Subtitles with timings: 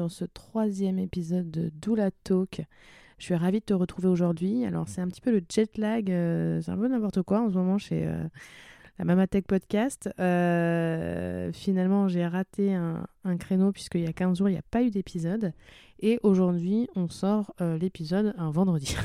[0.00, 2.62] dans ce troisième épisode de Doula Talk.
[3.18, 4.64] Je suis ravie de te retrouver aujourd'hui.
[4.64, 7.50] Alors c'est un petit peu le jet lag, euh, c'est un peu n'importe quoi en
[7.50, 8.24] ce moment chez euh,
[8.98, 10.08] la Mamatech Podcast.
[10.18, 14.64] Euh, finalement j'ai raté un, un créneau puisqu'il y a 15 jours il n'y a
[14.70, 15.52] pas eu d'épisode.
[15.98, 18.96] Et aujourd'hui on sort l'épisode un vendredi.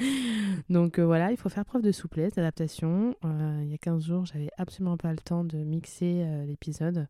[0.70, 3.14] Donc voilà, il faut faire preuve de souplesse, d'adaptation.
[3.60, 7.08] il y a 15 jours j'avais absolument pas le temps de mixer l'épisode.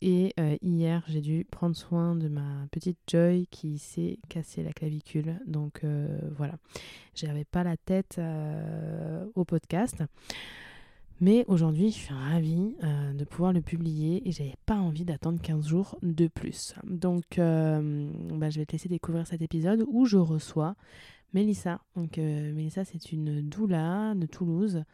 [0.00, 4.72] Et euh, hier, j'ai dû prendre soin de ma petite Joy qui s'est cassée la
[4.72, 5.40] clavicule.
[5.46, 6.54] Donc euh, voilà,
[7.14, 10.02] j'avais pas la tête euh, au podcast.
[11.20, 12.76] Mais aujourd'hui, je suis ravie
[13.14, 16.74] de pouvoir le publier et j'avais pas envie d'attendre 15 jours de plus.
[16.84, 20.76] Donc bah, je vais te laisser découvrir cet épisode où je reçois
[21.32, 21.80] Mélissa.
[21.96, 24.84] Donc Mélissa, c'est une doula de Toulouse.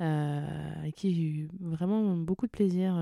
[0.00, 2.94] Avec qui j'ai eu vraiment beaucoup de plaisir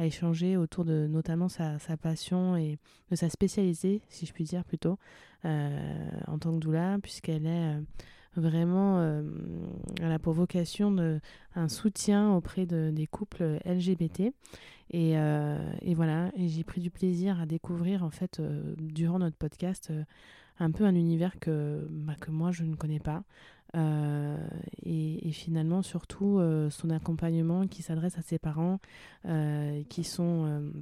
[0.00, 2.78] à échanger autour de notamment sa, passion et
[3.10, 4.98] de sa spécialité, si je puis dire plutôt,
[5.44, 7.80] euh, en tant que doula, puisqu'elle est euh,
[8.34, 9.22] vraiment, euh,
[10.00, 11.20] elle a pour vocation de,
[11.54, 14.32] un soutien auprès de, des couples LGBT.
[14.92, 18.42] Et, et voilà, et j'ai pris du plaisir à découvrir en fait
[18.76, 19.92] durant notre podcast
[20.58, 23.22] un peu un univers que, bah, que moi je ne connais pas.
[23.76, 24.36] Euh,
[24.84, 28.80] et, finalement, surtout, euh, son accompagnement qui s'adresse à ses parents
[29.26, 30.72] euh, qui sont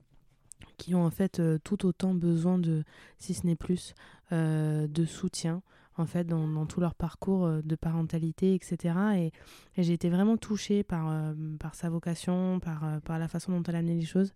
[0.77, 2.85] qui ont en fait tout autant besoin de,
[3.19, 3.95] si ce n'est plus,
[4.31, 5.63] de soutien
[5.97, 8.95] en fait dans, tout leur parcours de parentalité, etc.
[9.17, 9.33] Et,
[9.77, 11.35] j'ai été vraiment touchée par,
[11.73, 14.33] sa vocation, par, par la façon dont elle a amené les choses.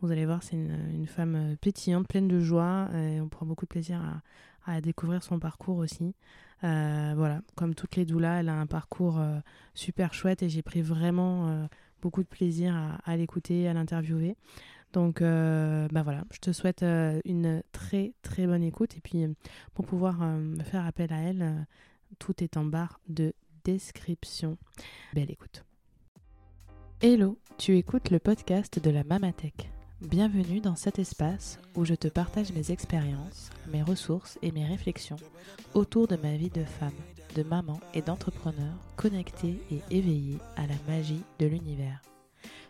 [0.00, 3.70] Vous allez voir, c'est une, femme pétillante, pleine de joie, et on prend beaucoup de
[3.70, 4.00] plaisir
[4.66, 6.14] à, découvrir son parcours aussi.
[6.64, 9.38] Euh, voilà, comme toutes les doulas, elle a un parcours euh,
[9.74, 11.66] super chouette et j'ai pris vraiment euh,
[12.02, 14.36] beaucoup de plaisir à, l'écouter, à l'interviewer.
[14.92, 19.26] Donc, bah voilà, je te souhaite une très très bonne écoute et puis
[19.74, 20.18] pour pouvoir
[20.64, 21.66] faire appel à elle,
[22.18, 23.34] tout est en barre de
[23.64, 24.56] description.
[25.12, 25.64] Belle écoute.
[27.02, 29.77] Hello, tu écoutes le podcast de la Mamatech.
[30.00, 35.16] Bienvenue dans cet espace où je te partage mes expériences, mes ressources et mes réflexions
[35.74, 36.92] autour de ma vie de femme,
[37.34, 42.00] de maman et d'entrepreneur connectée et éveillée à la magie de l'univers.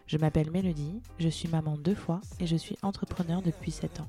[0.06, 4.08] Je m'appelle Mélodie, je suis maman deux fois et je suis entrepreneur depuis 7 ans.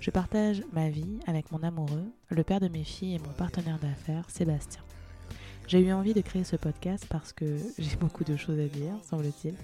[0.00, 3.78] Je partage ma vie avec mon amoureux, le père de mes filles et mon partenaire
[3.78, 4.80] d'affaires, Sébastien.
[5.66, 8.94] J'ai eu envie de créer ce podcast parce que j'ai beaucoup de choses à dire,
[9.02, 9.56] semble-t-il.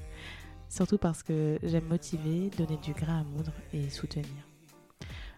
[0.72, 4.26] Surtout parce que j'aime motiver, donner du grain à moudre et soutenir.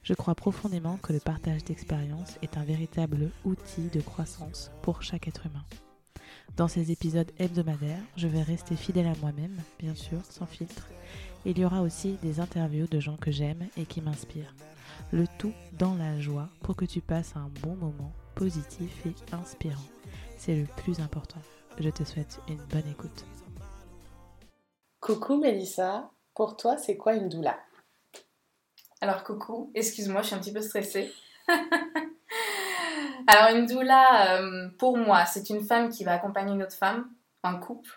[0.05, 5.27] Je crois profondément que le partage d'expériences est un véritable outil de croissance pour chaque
[5.27, 5.65] être humain.
[6.57, 10.87] Dans ces épisodes hebdomadaires, je vais rester fidèle à moi-même, bien sûr, sans filtre.
[11.45, 14.55] Il y aura aussi des interviews de gens que j'aime et qui m'inspirent.
[15.11, 19.83] Le tout dans la joie pour que tu passes un bon moment positif et inspirant.
[20.37, 21.43] C'est le plus important.
[21.81, 23.25] Je te souhaite une bonne écoute.
[25.05, 27.59] Coucou Mélissa, pour toi c'est quoi une doula?
[29.03, 31.13] Alors coucou, excuse-moi, je suis un petit peu stressée.
[33.27, 37.11] Alors une doula, euh, pour moi, c'est une femme qui va accompagner une autre femme,
[37.43, 37.91] un couple,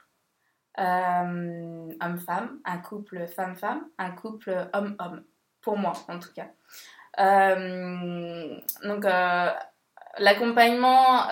[0.80, 5.24] euh, homme-femme, un couple femme-femme, un couple homme-homme,
[5.62, 6.50] pour moi en tout cas.
[7.22, 9.06] Euh, donc
[10.18, 11.30] l'accompagnement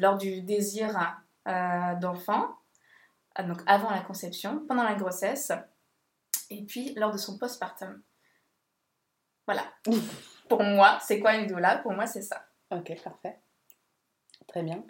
[0.00, 0.98] lors du désir
[1.46, 2.56] d'enfant,
[3.42, 5.52] donc avant la conception, pendant la grossesse,
[6.50, 8.02] et puis lors de son postpartum.
[9.46, 9.64] Voilà.
[10.48, 11.78] Pour moi, c'est quoi une doula?
[11.78, 12.46] Pour moi, c'est ça.
[12.70, 13.40] Ok, parfait.
[14.46, 14.84] Très bien.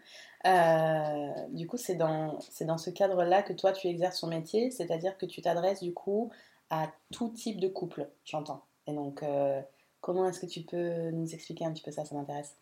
[0.46, 5.16] Euh, du coup, c'est dans, dans ce cadre-là que toi, tu exerces ton métier, c'est-à-dire
[5.16, 6.30] que tu t'adresses du coup
[6.70, 8.64] à tout type de couple, j'entends.
[8.86, 9.62] Et donc, euh,
[10.00, 12.04] comment est-ce que tu peux nous expliquer un petit peu ça?
[12.04, 12.56] Ça m'intéresse.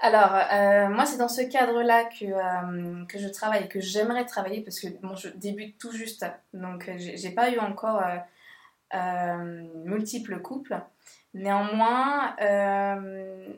[0.00, 4.24] Alors, euh, moi, c'est dans ce cadre-là que, euh, que je travaille et que j'aimerais
[4.26, 4.86] travailler parce que
[5.16, 8.02] je débute tout juste, donc euh, j'ai pas eu encore
[9.84, 10.80] multiples couples.
[11.34, 12.34] Néanmoins,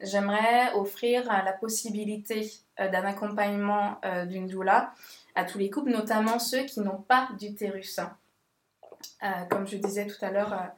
[0.02, 4.92] j'aimerais offrir la possibilité d'un accompagnement d'une doula
[5.36, 8.00] à tous les couples, notamment ceux qui n'ont pas d'utérus.
[9.50, 10.72] comme je disais tout à l'heure,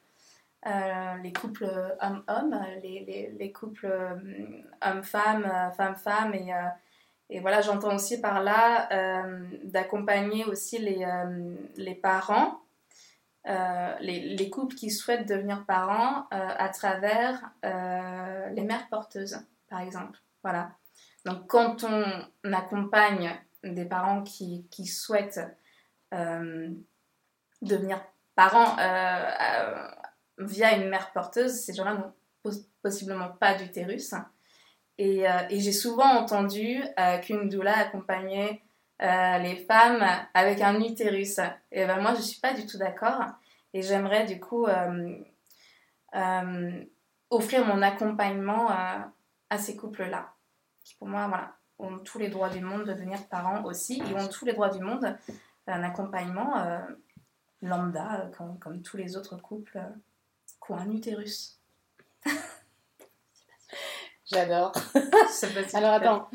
[0.64, 1.68] euh, les couples
[2.00, 4.14] hommes-hommes, les, les, couples euh,
[4.80, 6.34] hommes-femmes, euh, femmes-femmes.
[6.34, 6.52] Et,
[7.30, 8.88] et, voilà, j'entends aussi par là
[9.64, 11.04] d'accompagner aussi les,
[11.76, 12.60] les parents,
[13.44, 19.38] les, les, couples qui souhaitent devenir parents à travers les mères porteuses,
[19.68, 20.18] par exemple.
[20.44, 20.72] Voilà.
[21.24, 25.40] Donc, quand on accompagne des parents qui, qui souhaitent
[27.62, 28.04] devenir
[28.36, 28.76] parents
[30.38, 32.52] via une mère porteuse, ces gens-là n'ont
[32.82, 34.14] possiblement pas d'utérus.
[34.98, 36.82] Et, et j'ai souvent entendu
[37.22, 38.62] qu'une doula accompagnait
[39.00, 41.38] les femmes avec un utérus.
[41.70, 43.22] Et ben moi, je suis pas du tout d'accord.
[43.74, 44.66] Et j'aimerais du coup
[47.30, 50.34] offrir mon accompagnement à ces couples-là,
[50.84, 54.14] qui pour moi, voilà, ont tous les droits du monde de devenir parents aussi, ils
[54.14, 55.16] ont tous les droits du monde
[55.66, 56.80] un accompagnement euh,
[57.60, 59.80] lambda, euh, comme, tous les autres couples
[60.72, 61.60] euh, un utérus.
[64.26, 64.72] J'adore.
[65.74, 66.28] Alors attends,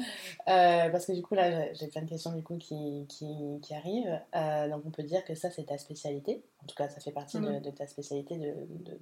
[0.46, 4.22] parce que du coup là j'ai plein de questions du coup qui, qui, qui arrivent.
[4.70, 6.44] donc on peut dire que ça c'est ta spécialité.
[6.64, 7.74] En tout cas ça fait partie de, mm.
[7.74, 9.00] ta spécialité, de, de,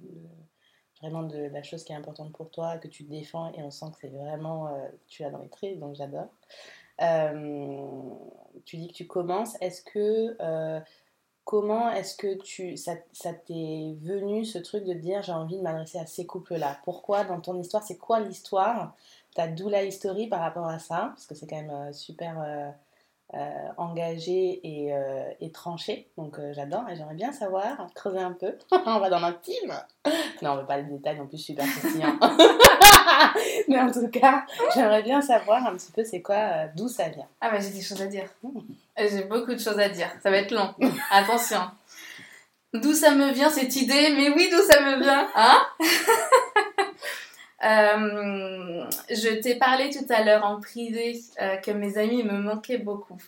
[1.02, 3.86] vraiment de la chose qui est importante pour toi, que tu défends et on sent
[3.92, 4.74] que c'est vraiment,
[5.08, 6.28] tu l'as dans les traits, donc j'adore.
[8.64, 9.60] tu dis que tu commences.
[9.60, 10.38] Est-ce que
[11.46, 12.96] comment est-ce que tu ça,
[13.46, 16.78] t'est venu ce truc de dire j'ai envie de m'adresser à ces couples-là?
[16.84, 18.94] Pourquoi dans ton histoire C'est quoi l'histoire?
[19.34, 21.12] Ta doula history par rapport à ça?
[21.14, 22.74] Parce que c'est quand même super
[23.34, 26.08] euh, engagé et, euh, et, tranché.
[26.16, 28.54] Donc euh, j'adore et j'aimerais bien savoir, creuser un peu.
[28.86, 29.74] on va dans l'intime.
[30.42, 32.18] Non, on veut pas les détails non plus super croustillants.
[33.68, 34.44] Mais en tout cas,
[34.74, 37.26] j'aimerais bien savoir un petit peu c'est quoi, d'où ça vient.
[37.40, 38.28] Ah bah j'ai des choses à dire.
[38.44, 38.60] Mmh.
[38.98, 40.08] J'ai beaucoup de choses à dire.
[40.22, 40.74] Ça va être long.
[41.10, 41.60] Attention.
[42.74, 44.14] D'où ça me vient cette idée?
[44.16, 45.66] Mais oui, d'où ça me vient Hein?
[47.64, 52.78] Euh, je t'ai parlé tout à l'heure en privé euh, que mes amis me manquaient
[52.78, 53.20] beaucoup.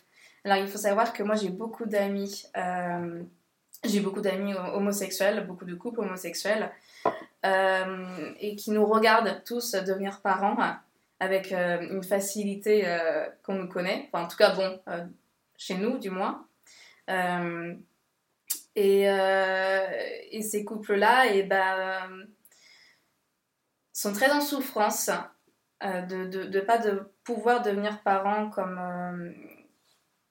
[0.44, 3.22] Alors il faut savoir que moi j'ai beaucoup d'amis, euh,
[3.84, 6.70] j'ai beaucoup d'amis homosexuels, beaucoup de couples homosexuels,
[7.44, 10.56] et qui nous regardent tous devenir parents
[11.20, 12.84] avec une facilité
[13.42, 14.80] qu'on nous connaît, en tout cas bon,
[15.56, 16.46] chez nous du moins.
[18.74, 19.04] Et,
[20.42, 22.26] ces couples-là, et ben
[23.98, 25.10] sont très en souffrance
[25.82, 29.32] euh, de ne de, pas de pouvoir devenir parents comme, euh,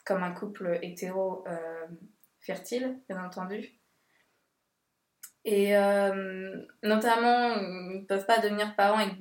[0.05, 1.85] comme un couple hétéro euh,
[2.39, 3.73] fertile, bien entendu.
[5.43, 5.71] Et
[6.83, 9.15] notamment, ils ne peuvent pas devenir parents avec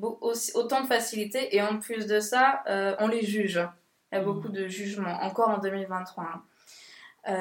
[0.55, 1.55] autant de facilité.
[1.55, 2.65] Et en plus de ça,
[2.99, 3.61] on les juge.
[4.11, 4.25] Il y a mmh.
[4.25, 6.25] beaucoup de jugements, encore en 2023.
[6.25, 6.43] Hein.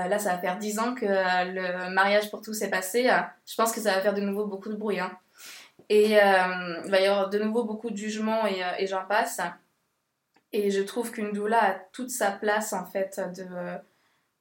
[0.08, 3.10] là, ça va faire 10 ans que le mariage pour tous est passé.
[3.48, 5.00] Je pense que ça va faire de nouveau beaucoup de bruit.
[5.00, 5.18] Hein.
[5.90, 9.06] Et euh, il va y avoir de nouveau beaucoup de jugements et, euh, et j'en
[9.06, 9.40] passe.
[10.52, 13.46] Et je trouve qu'une doula a toute sa place en fait de,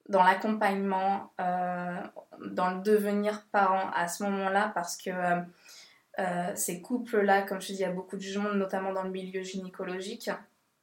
[0.08, 2.00] dans l'accompagnement, euh,
[2.46, 5.10] dans le devenir parent à ce moment-là parce que
[6.54, 9.42] ces couples-là, comme je dis, il y a beaucoup de jugements, notamment dans le milieu
[9.42, 10.30] gynécologique,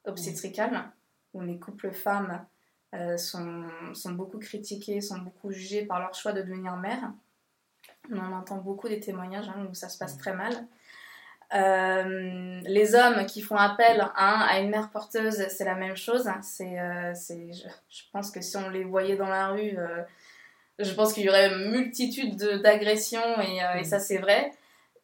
[0.04, 0.92] obstétrical,
[1.34, 2.46] où les couples femmes
[3.16, 7.14] sont, sont beaucoup critiqués, sont beaucoup jugés par leur choix de devenir mère.
[8.09, 10.53] On en entend beaucoup des témoignages hein, où ça se passe très mal.
[11.53, 16.30] Euh, les hommes qui font appel hein, à une mère porteuse, c'est la même chose.
[16.42, 20.01] C'est, euh, je, pense que si on les voyait dans la rue, euh,
[20.80, 24.51] je pense qu'il y aurait une multitude d'agressions et, ça c'est vrai.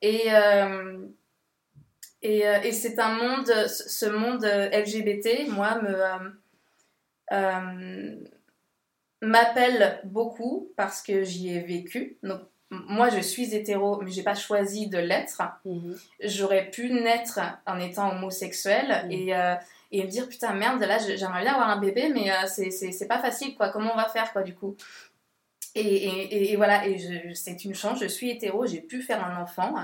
[0.01, 0.27] Et,
[2.21, 5.93] et, et c'est un monde, ce monde LGBT, moi, me
[9.21, 12.17] m'appelle beaucoup parce que j'y ai vécu.
[12.23, 15.41] Donc moi je suis hétéro mais j'ai pas choisi de l'être.
[15.65, 15.97] Mhm.
[16.23, 19.11] j'aurais pu naître en étant homosexuel mhm.
[19.11, 19.55] et, euh,
[19.91, 23.19] et me dire putain merde là j'aimerais bien avoir un bébé mais euh, c'est pas
[23.19, 23.69] facile quoi.
[23.69, 24.75] Comment on va faire quoi du coup?
[25.75, 26.87] Et, et, et voilà.
[26.87, 27.99] Et c'est une chance.
[27.99, 28.65] Je suis hétéro.
[28.65, 29.75] J'ai pu faire un enfant.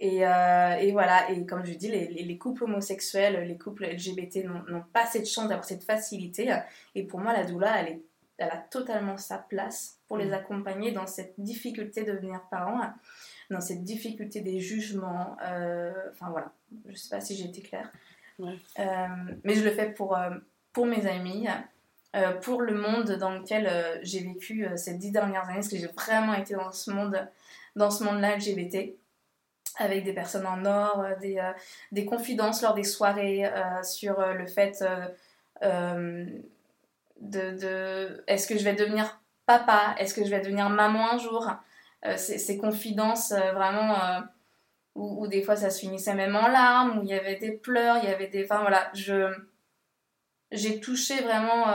[0.00, 4.46] Et, euh, et, voilà, et comme je dis, les, les, couples homosexuels, les couples LGBT
[4.46, 6.50] n'ont pas cette chance d'avoir cette facilité.
[6.94, 8.00] Et pour moi, la doula, elle est
[8.40, 10.34] elle a totalement sa place pour les mm.
[10.34, 12.80] accompagner dans cette difficulté de devenir parent,
[13.50, 15.36] dans cette difficulté des jugements.
[15.44, 16.52] Euh, enfin voilà,
[16.88, 17.90] je sais pas si j'ai été claire.
[18.40, 19.06] Euh,
[19.44, 20.30] mais je le fais pour, euh,
[20.72, 21.46] pour mes amis,
[22.40, 26.34] pour le monde dans lequel j'ai vécu ces dix dernières années, parce que j'ai vraiment
[26.34, 27.28] été dans ce monde,
[27.76, 28.96] dans ce monde-là LGBT
[29.76, 31.40] avec des personnes en or, des,
[31.92, 33.48] des confidences lors des soirées
[33.84, 34.82] sur le fait
[37.20, 41.50] de, est-ce que je vais devenir papa, est-ce que je vais devenir maman un jour,
[42.06, 44.20] euh, ces, confidences euh, vraiment euh,
[44.94, 47.98] où, des fois ça se finissait même en larmes, où il y avait des pleurs,
[47.98, 49.32] il y avait des, enfin voilà, je
[50.52, 51.66] j'ai touché vraiment,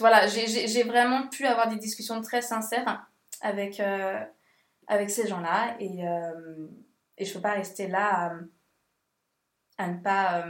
[0.00, 3.06] voilà, j'ai vraiment pu avoir des discussions très sincères
[3.42, 3.82] avec
[4.86, 8.32] avec ces gens-là et je peux pas rester là
[9.76, 10.46] à ne pas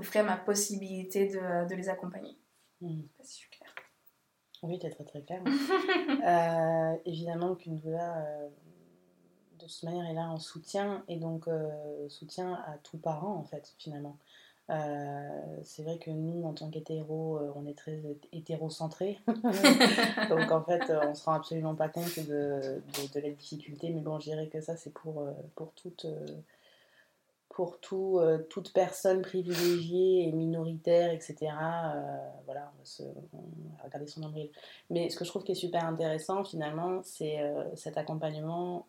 [0.00, 2.36] offrir ma possibilité de, de les accompagner.
[2.80, 2.88] Hmm.
[2.88, 3.74] Je sais pas si je suis claire.
[4.62, 5.42] Oui, t'es très très clair.
[6.22, 8.48] Euh, évidemment qu'une doula, euh,
[9.58, 13.44] de toute manière, est là en soutien et donc euh, soutien à tout parent en
[13.44, 14.18] fait, finalement.
[14.68, 18.02] Euh, c'est vrai que nous, en tant qu'hétéros, on est très
[18.32, 19.18] hétérocentrés.
[19.26, 23.90] donc en fait, on se rend absolument pas compte de, de, de la difficulté.
[23.90, 26.06] Mais bon, je dirais que ça, c'est pour, pour toute.
[27.60, 34.22] Pour tout, euh, toute personne privilégiée et minoritaire, etc., euh, voilà, on va, regarder son
[34.22, 34.48] nombril.
[34.88, 38.86] Mais ce que je trouve qui est super intéressant, finalement, c'est euh, cet accompagnement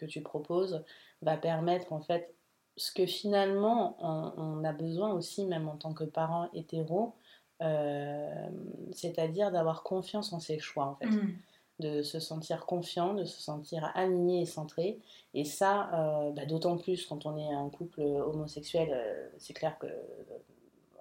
[0.00, 0.82] que tu proposes
[1.22, 2.34] va permettre, en fait,
[2.76, 7.14] ce que finalement on, a besoin aussi, même en tant que parent hétéro,
[7.62, 8.48] euh,
[8.90, 11.36] c'est-à-dire d'avoir confiance en ses choix, en fait Mm.
[11.80, 15.00] De se sentir confiant, de se sentir aligné et centré.
[15.34, 19.78] Et ça, euh, bah, d'autant plus quand on est un couple homosexuel, euh, c'est clair
[19.78, 19.92] que euh,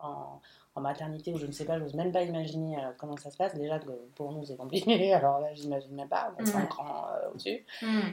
[0.02, 0.42] en,
[0.76, 3.30] en maternité, ou je ne sais pas, je n'ose même pas imaginer euh, comment ça
[3.30, 3.56] se passe.
[3.56, 7.06] Déjà que pour nous, c'est compliqué, alors là, j'imagine même pas, on est un cran
[7.10, 7.66] euh, au-dessus.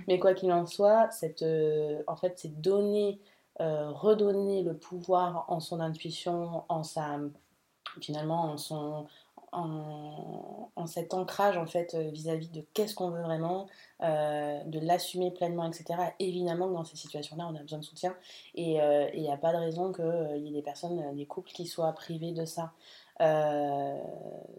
[0.06, 3.18] Mais quoi qu'il en soit, cette, euh, en fait, c'est donner,
[3.60, 7.18] euh, redonner le pouvoir en son intuition, en sa,
[8.00, 9.06] finalement, en son,
[9.52, 13.68] en, cet ancrage en fait euh, vis-à-vis de qu'est-ce qu'on veut vraiment,
[14.02, 16.00] euh, de l'assumer pleinement, etc.
[16.18, 18.16] Évidemment que dans ces situations-là, on a besoin de soutien
[18.54, 21.26] et euh, il n'y a pas de raison qu'il y ait des personnes, euh, des
[21.26, 22.72] couples qui soient privés de ça.
[23.20, 23.98] Euh,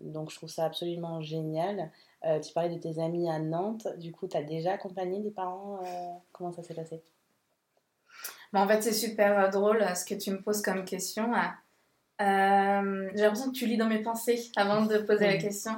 [0.02, 1.92] donc je trouve ça absolument génial.
[2.26, 5.32] Euh, tu parlais de tes amis à Nantes, du coup, tu as déjà accompagné des
[5.32, 7.02] parents euh, Comment ça s'est passé?
[8.54, 11.32] Bon, en fait, c'est super euh, drôle euh, ce que tu me poses comme question.
[12.22, 15.72] Euh, J'ai l'impression que tu lis dans mes pensées avant de poser la question.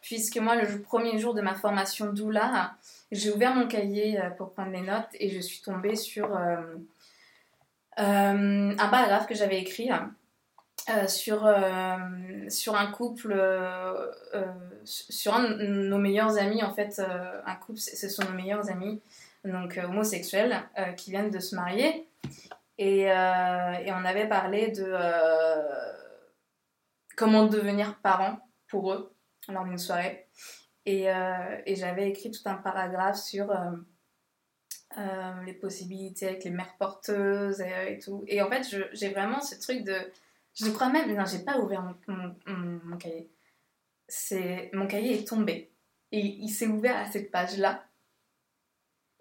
[0.00, 2.74] Puisque moi, le premier jour de ma formation doula,
[3.12, 6.56] j'ai ouvert mon cahier euh, pour prendre les notes et je suis tombée sur euh,
[7.98, 9.90] euh, un paragraphe que j'avais écrit
[11.06, 11.48] sur,
[12.48, 13.36] sur un couple,
[14.84, 16.64] sur un de nos meilleurs amis.
[16.64, 17.00] En fait,
[17.46, 19.00] un couple, ce sont nos meilleurs amis
[19.44, 20.62] donc homosexuels
[20.96, 22.06] qui viennent de se marier.
[22.80, 25.92] Et, euh, et on avait parlé de euh,
[27.14, 29.14] comment devenir parent pour eux
[29.50, 30.26] lors d'une soirée.
[30.86, 33.52] Et, euh, j'avais écrit tout un paragraphe sur
[35.44, 38.24] les possibilités avec les mères porteuses et, tout.
[38.26, 39.96] Et en fait, j'ai vraiment ce truc de...
[40.54, 41.14] Je crois même...
[41.14, 43.30] Non, j'ai pas ouvert mon, cahier.
[44.72, 45.70] Mon cahier est tombé.
[46.12, 47.84] Et il s'est ouvert à cette page-là.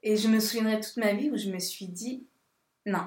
[0.01, 2.25] Et je me souviendrai toute ma vie où je me suis dit,
[2.85, 3.05] non,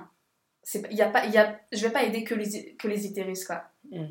[0.91, 3.65] y a pas, y a, je vais pas aider que les, que les utérus, quoi.
[3.91, 4.07] Mm.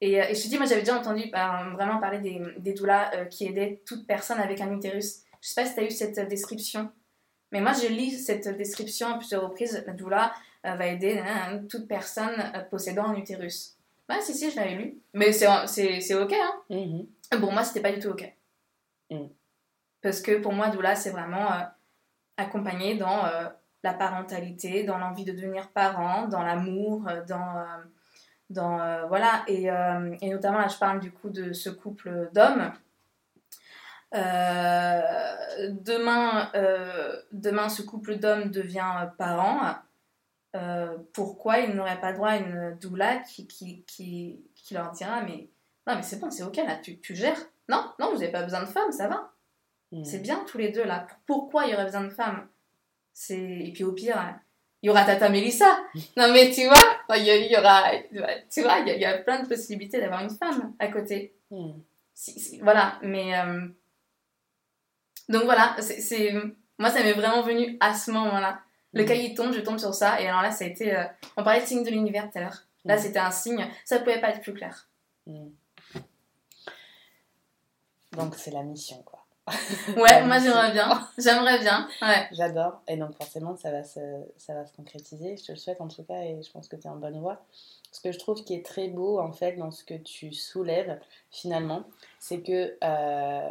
[0.00, 2.72] Et, euh, et je te dis, moi j'avais déjà entendu bah, vraiment parler des, des
[2.72, 5.22] doulas euh, qui aidaient toute personne avec un utérus.
[5.40, 6.90] Je sais pas si tu as eu cette description,
[7.52, 9.84] mais moi j'ai lu cette description à plusieurs reprises.
[9.86, 10.32] La doula
[10.64, 13.76] euh, va aider euh, toute personne euh, possédant un utérus.
[14.08, 14.98] Ouais, si, si, je l'avais lu.
[15.12, 16.62] Mais c'est, c'est, c'est ok, hein.
[16.70, 17.40] Mhm.
[17.40, 18.32] Pour moi, c'était pas du tout ok.
[19.10, 19.26] Mm.
[20.00, 21.48] Parce que pour moi, doula, c'est vraiment
[22.36, 23.24] accompagner dans
[23.82, 27.56] la parentalité, dans l'envie de devenir parent, dans l'amour, euh, dans.
[27.58, 27.64] euh,
[28.50, 32.28] dans euh, voilà, et, euh, et notamment là, je parle du coup de ce couple
[32.34, 32.70] d'hommes.
[35.70, 36.50] Demain,
[37.32, 39.74] demain, ce couple d'hommes devient parent.
[41.14, 45.48] Pourquoi ils n'auraient pas droit à une doula qui, qui, qui, qui leur dira mais
[45.86, 48.42] non mais c'est bon c'est ok là tu, tu gères non non vous n'avez pas
[48.42, 49.32] besoin de femme ça va
[49.92, 50.04] Mm.
[50.04, 52.48] c'est bien tous les deux là pourquoi il y aurait besoin de femmes?
[53.12, 54.38] C'est et puis au pire
[54.82, 55.78] il y aura Tata Mélissa
[56.16, 57.84] non mais tu vois il y, aura
[58.50, 61.72] tu vois il y, a, plein de possibilités d'avoir une femme à côté Mm.
[62.14, 63.38] si, si- voilà, mais.
[63.38, 63.66] euh,
[65.28, 66.32] Donc voilà, c'est, c'est-
[66.78, 68.60] moi ça m'est vraiment venu à ce moment-là.
[68.94, 69.06] Le Mm.
[69.06, 70.96] cahier tombe, je tombe sur ça, et alors là ça a été.
[70.96, 71.04] euh,
[71.36, 72.62] On parlait de signe de l'univers tout à l'heure.
[72.86, 73.00] Là Mm.
[73.00, 74.88] c'était un signe, ça pouvait pas être plus clair.
[78.12, 79.21] Donc c'est la mission quoi.
[79.96, 82.28] Ouais, moi j'aimerais bien, j'aimerais bien, ouais.
[82.32, 84.00] J'adore et donc forcément ça va, se,
[84.36, 85.36] ça va se concrétiser.
[85.36, 87.18] Je te le souhaite en tout cas et je pense que tu es en bonne
[87.18, 87.44] voie.
[87.90, 90.98] Ce que je trouve qui est très beau en fait dans ce que tu soulèves
[91.30, 91.84] finalement,
[92.20, 93.48] c'est que euh,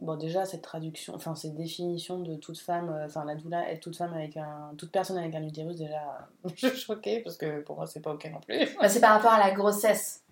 [0.00, 3.78] bon déjà cette traduction, enfin cette définition de toute femme, euh, enfin la doula est
[3.78, 7.60] toute femme avec un, toute personne avec un utérus déjà, je suis choquée parce que
[7.62, 8.76] pour moi c'est pas ok non plus.
[8.78, 10.22] Bah, c'est par rapport à la grossesse.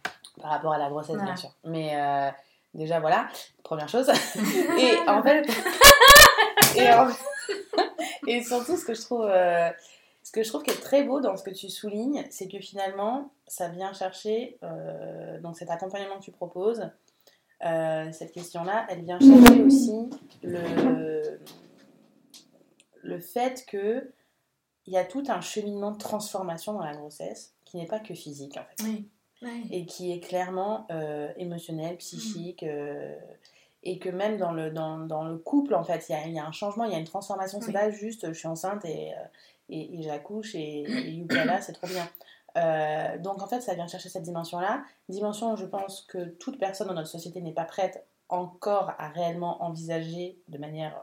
[0.40, 1.50] par rapport à la grossesse, bien sûr.
[1.64, 2.30] Mais euh,
[2.74, 3.28] déjà, voilà,
[3.62, 4.08] première chose.
[4.78, 5.46] et en fait,
[6.76, 7.08] et, en-
[8.26, 9.68] et surtout, ce que je trouve, euh,
[10.22, 12.58] ce que je trouve qui est très beau dans ce que tu soulignes, c'est que
[12.60, 16.88] finalement, ça vient chercher, euh, donc cet accompagnement que tu proposes,
[17.64, 20.08] euh, cette question-là, elle vient chercher aussi
[20.42, 21.38] le,
[23.02, 24.10] le fait que
[24.86, 28.14] il y a tout un cheminement de transformation dans la grossesse qui n'est pas que
[28.14, 28.82] physique en fait.
[28.84, 29.08] Oui.
[29.70, 32.62] Et qui est clairement euh, émotionnel, psychique.
[32.62, 33.14] Euh,
[33.84, 36.38] et que même dans le, dans, dans le couple, en fait, il y a, y
[36.38, 37.60] a, un changement, il y a une transformation.
[37.60, 39.16] C'est pas juste je suis enceinte et, euh,
[39.68, 41.26] et, et j'accouche et, et
[41.60, 42.08] c'est trop bien.
[42.56, 44.84] Euh, donc en fait, ça vient chercher cette dimension-là.
[45.08, 49.62] Dimension, je pense que toute personne dans notre société n'est pas prête encore à réellement
[49.62, 50.98] envisager de manière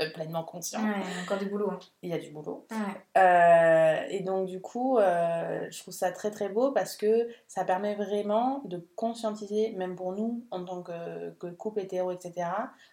[0.00, 0.82] euh, pleinement consciente.
[0.82, 1.70] Ouais, il y a encore du boulot.
[1.70, 1.78] Hein.
[2.02, 2.66] Il y a du boulot.
[2.70, 3.22] Ouais.
[3.22, 7.64] Euh, et donc du coup, euh, je trouve ça très très beau parce que ça
[7.64, 12.48] permet vraiment de conscientiser, même pour nous en tant que, que couple hétéro, etc.,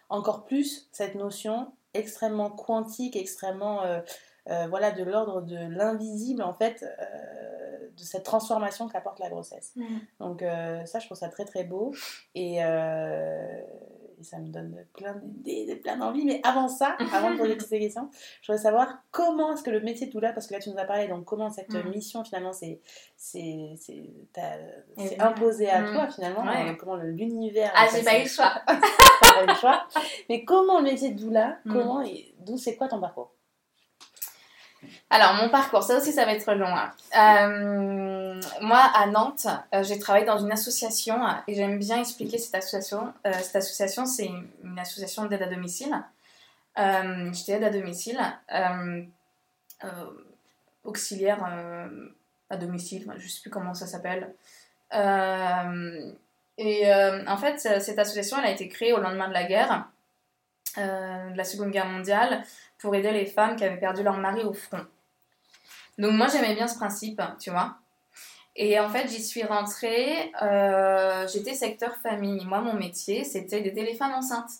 [0.08, 3.80] encore plus cette notion extrêmement quantique, extrêmement
[4.48, 9.72] euh, voilà, de l'ordre de l'invisible, en fait, euh, de cette transformation qu'apporte la grossesse.
[9.76, 9.84] Mm.
[10.20, 11.92] Donc euh, ça, je trouve ça très très beau.
[12.34, 12.56] Et,
[14.18, 16.24] et ça me donne plein d'idées, plein d'envies.
[16.24, 18.08] Mais avant ça, avant de poser toutes ces questions,
[18.40, 20.78] je voudrais savoir comment est-ce que le métier de doula, parce que là tu nous
[20.78, 21.88] as parlé, donc comment cette Mm.
[21.90, 22.80] mission finalement c'est
[25.18, 25.92] imposé à Mm.
[25.92, 26.76] toi finalement, Ouais.
[26.78, 27.72] comment l'univers.
[27.74, 28.52] Ah, j'ai pas eu le choix.
[28.66, 29.86] pas eu le choix.
[30.28, 31.72] Mais comment le métier de doula, Mm.
[31.72, 33.32] comment et d'où c'est quoi ton parcours?
[35.16, 36.66] Alors, mon parcours, ça aussi, ça va être long.
[36.68, 36.92] hein.
[37.16, 41.18] Euh, moi, à Nantes, euh, j'ai travaillé dans une association
[41.48, 43.14] et j'aime bien expliquer cette association.
[43.26, 44.26] Euh, cette association, c'est
[44.62, 45.90] une, association d'aide à domicile.
[46.76, 48.20] J'étais aide à domicile,
[50.84, 51.42] auxiliaire
[52.50, 54.34] à domicile, je ne sais plus comment ça s'appelle.
[56.58, 56.92] Et
[57.26, 59.88] en fait, cette association, elle a été créée au lendemain de la guerre,
[60.76, 62.44] de la Seconde Guerre mondiale,
[62.76, 64.84] pour aider les femmes qui avaient perdu leur mari au front.
[65.98, 67.76] Donc moi j'aimais bien ce principe, tu vois.
[68.54, 72.44] Et en fait j'y suis rentrée, euh, j'étais secteur famille.
[72.46, 74.50] Moi mon métier c'était d'aider les femmes enceintes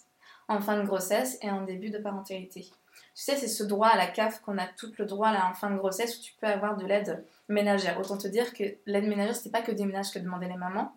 [0.49, 2.63] en fin de grossesse et en début de parentalité.
[2.63, 5.55] Tu sais c'est ce droit à la CAF qu'on a tout le droit là en
[5.55, 7.99] fin de grossesse où tu peux avoir de l'aide ménagère.
[7.99, 10.95] Autant te dire que l'aide ménagère c'était pas que des ménages que demandaient les mamans.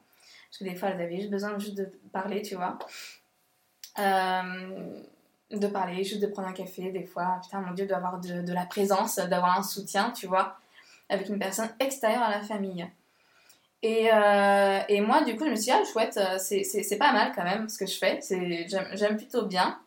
[0.49, 2.77] Parce que des fois elles avaient juste besoin juste de parler, tu vois.
[3.99, 5.03] Euh,
[5.51, 8.53] de parler, juste de prendre un café, des fois, putain, mon Dieu, d'avoir de, de
[8.53, 10.57] la présence, d'avoir un soutien, tu vois,
[11.09, 12.87] avec une personne extérieure à la famille.
[13.81, 17.13] Et, euh, et moi, du coup, je me suis dit, ah, chouette, euh, c'est- pas
[17.13, 19.79] mal quand même ce que je fais, j'aime plutôt bien.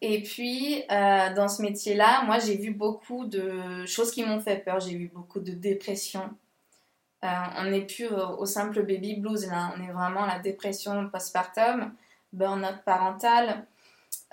[0.00, 4.56] Et puis, euh, dans ce métier-là, moi, j'ai vu beaucoup de choses qui m'ont fait
[4.56, 4.80] peur.
[4.80, 6.30] J'ai vu beaucoup de dépression.
[7.22, 9.72] On n'est plus au, au simple baby blues, là.
[9.76, 11.94] On est vraiment à la dépression postpartum,
[12.32, 13.64] burn-out parental,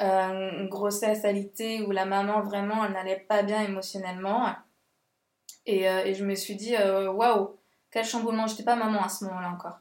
[0.02, 4.56] euh, une grossesse alitée où la maman, vraiment, elle n'allait pas bien émotionnellement.
[5.66, 7.58] Et, euh, et je me suis dit, euh, waouh,
[7.92, 8.48] quel chamboulement.
[8.48, 9.80] J'étais pas maman à ce moment-là encore.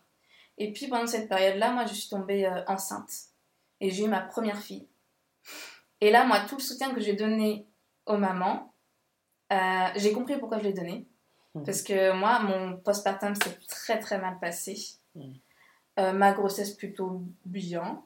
[0.59, 3.11] Et puis, pendant cette période-là, moi, je suis tombée euh, enceinte.
[3.81, 4.89] Et j'ai eu ma première fille.
[6.01, 7.67] Et là, moi, tout le soutien que j'ai donné
[8.07, 8.73] aux mamans,
[9.97, 11.07] j'ai compris pourquoi je l'ai donné.
[11.55, 11.65] Mhm.
[11.65, 14.77] Parce que moi, mon postpartum s'est très très mal passé.
[15.99, 18.03] Euh, ma grossesse plutôt bien.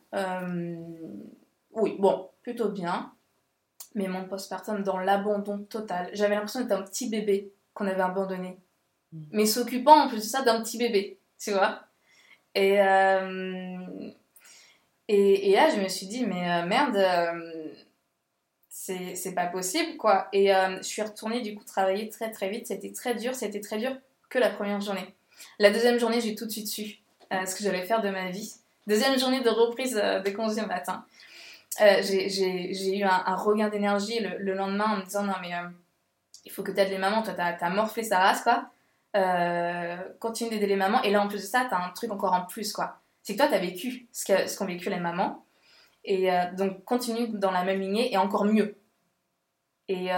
[1.72, 3.12] Oui, bon, plutôt bien.
[3.94, 6.10] Mais mon postpartum dans l'abandon total.
[6.14, 8.58] J'avais l'impression d'être un petit bébé qu'on avait abandonné.
[9.12, 9.26] Mhm.
[9.32, 11.80] Mais s'occupant en plus de ça d'un petit bébé, tu vois.
[12.54, 13.78] Et, euh,
[15.08, 17.72] et, et là, je me suis dit, mais euh, merde, euh,
[18.68, 20.28] c'est c'est pas possible, quoi.
[20.32, 22.66] Et euh, je suis retournée, du coup, travailler très très vite.
[22.66, 23.96] C'était très dur, c'était très dur
[24.30, 25.14] que la première journée.
[25.58, 26.98] La deuxième journée, j'ai tout de suite su
[27.30, 28.52] ce que j'allais faire de ma vie.
[28.86, 31.04] Deuxième journée de reprise de congé matin.
[31.80, 35.68] Euh, j'ai- eu un, regain d'énergie le, le lendemain en me disant, non, mais euh,
[36.44, 37.22] il faut que tu aides les mamans.
[37.22, 38.70] Toi, t'as as morflé sa race, quoi.
[39.16, 41.02] Euh, continue d'aider les mamans.
[41.02, 43.00] Et là, en plus de ça, t'as un truc encore en plus, quoi.
[43.22, 45.44] C'est que toi, t'as vécu ce que- ce qu'ont vécu les mamans.
[46.04, 48.76] Et euh, donc, continue dans la même lignée et encore mieux.
[49.88, 50.08] Et,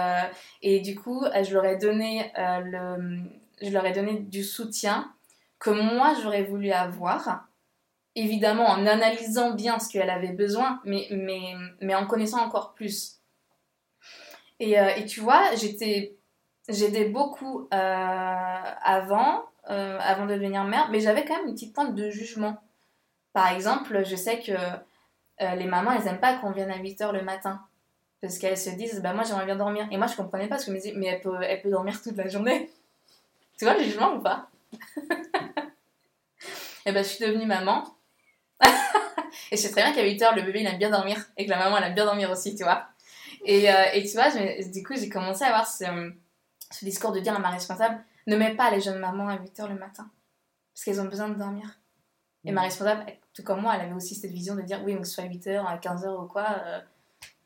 [0.61, 3.19] et du coup, je leur ai donné, le,
[3.61, 5.11] je leur ai donné du soutien
[5.59, 7.47] que moi, j'aurais voulu avoir.
[8.15, 13.19] Évidemment, en analysant bien ce qu'elle avait besoin, mais, mais, mais en connaissant encore plus.
[14.59, 16.15] Et, euh, et tu vois, j'étais
[16.67, 21.75] j'aidais beaucoup euh, avant, euh, avant de devenir mère, mais j'avais quand même une petite
[21.75, 22.57] pointe de jugement.
[23.33, 24.53] Par exemple, je sais que
[25.41, 27.61] les mamans, elles aiment pas qu'on vienne à 8h le matin.
[28.21, 29.87] Parce qu'elles se disent, bah moi j'aimerais bien dormir.
[29.91, 31.69] Et moi je comprenais pas, parce que je me disais, mais elle peut, elle peut
[31.69, 32.71] dormir toute la journée.
[33.59, 34.47] tu vois le jugement ou pas?
[36.87, 37.83] Et ben je suis devenue maman.
[39.51, 41.17] et je sais très bien qu'à 8h, le bébé il aime bien dormir.
[41.37, 42.87] Et que la maman elle aime bien dormir aussi, tu vois.
[43.45, 45.85] Et, euh, et tu vois, je du coup j'ai commencé à avoir ce,
[46.71, 49.69] ce discours de dire à ma responsable, ne mets pas les jeunes mamans à 8h
[49.69, 50.09] le matin.
[50.73, 51.79] Parce qu'elles ont besoin de dormir.
[52.43, 55.07] Et ma responsable, tout comme moi, elle avait aussi cette vision de dire oui, donc
[55.07, 56.79] soit à 8h, à 15h ou quoi, euh,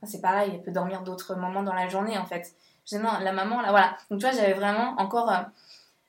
[0.03, 2.53] c'est pareil, elle peut dormir d'autres moments dans la journée en fait.
[2.85, 3.97] Je disais non, la maman, là, voilà.
[4.09, 5.41] Donc tu vois, j'avais vraiment encore euh,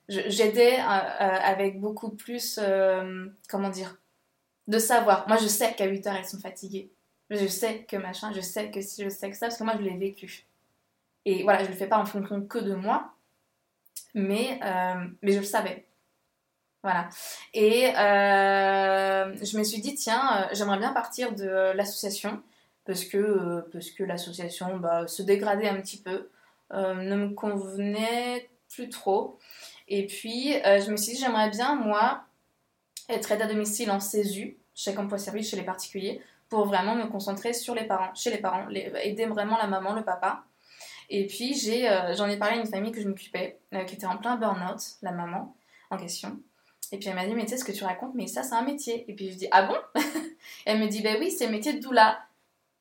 [0.09, 2.59] j'aidais avec beaucoup plus,
[3.49, 3.97] comment dire,
[4.69, 5.27] de savoir.
[5.29, 6.91] Moi, je sais qu'à 8 heures, elles sont fatiguées.
[7.31, 9.75] Je sais que machin, je sais que si, je sais que ça, parce que moi,
[9.79, 10.47] je l'ai vécu.
[11.25, 13.13] Et voilà, je le fais pas en fonction que de moi,
[14.15, 14.59] mais,
[15.23, 15.87] mais je le savais.
[16.83, 17.11] Voilà.
[17.53, 22.43] Et euh, je me suis dit, tiens, euh, j'aimerais bien partir de l'association
[22.87, 26.31] parce que, euh, que l'association bah, se dégradait un petit peu,
[26.73, 29.39] ne me convenait plus trop.
[29.89, 32.23] Et puis, je me suis dit, j'aimerais bien, moi,
[33.13, 37.53] être aide à domicile en CESU, chèque emploi-service chez les particuliers, pour vraiment me concentrer
[37.53, 40.45] sur les parents, chez les parents, aider vraiment la maman, le papa.
[41.09, 44.37] Et puis, j'en ai, parlé à une famille que je m'occupais, qui était en plein
[44.37, 45.55] burn-out, la maman
[45.91, 46.39] en question.
[46.93, 48.55] Et puis elle m'a dit, mais tu sais ce que tu racontes, mais ça c'est
[48.55, 49.05] un métier.
[49.09, 49.77] Et puis je dis, ah bon?
[50.67, 52.19] Elle me dit, ben oui, c'est le métier de doula.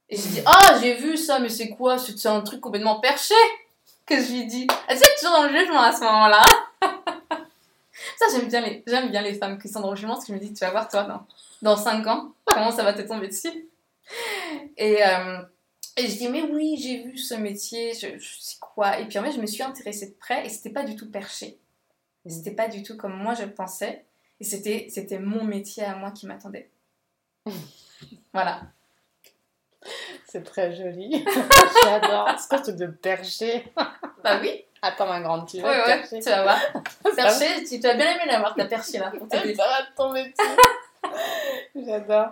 [0.09, 1.99] Et je dis, ah j'ai vu ça, mais c'est quoi?
[1.99, 3.35] C'est un truc complètement perché
[4.07, 4.65] que je lui dis?
[4.87, 6.41] Elle était toujours dans le jugement à ce moment-là.
[8.19, 10.33] Ça j'aime bien, les, j'aime bien les femmes qui sont dans le jugement parce que
[10.33, 11.25] je me dis, tu vas voir toi, dans,
[11.61, 13.69] dans 5 ans, comment ça va te tomber dessus.
[14.75, 15.41] Et, euh,
[15.95, 18.99] et je dis, mais oui, j'ai vu ce métier, je, je sais quoi.
[18.99, 21.09] Et puis en fait, je me suis intéressée de près et c'était pas du tout
[21.09, 21.57] perché.
[22.25, 24.03] C'était pas du tout comme moi je pensais.
[24.39, 26.69] Et c'était, c'était mon métier à moi qui m'attendait.
[28.33, 28.63] voilà.
[30.27, 31.25] C'est très joli.
[31.83, 32.29] J'adore.
[32.37, 33.65] Ce truc de percher
[34.23, 34.65] Bah oui.
[34.81, 36.59] Attends, ma grande, tu vas ouais, ouais, tu vas voir.
[37.15, 39.11] Percher, tu, tu as bien aimé l'avoir, ta perché là.
[39.11, 41.85] Pour Ça va tomber dessus.
[41.85, 42.29] J'adore.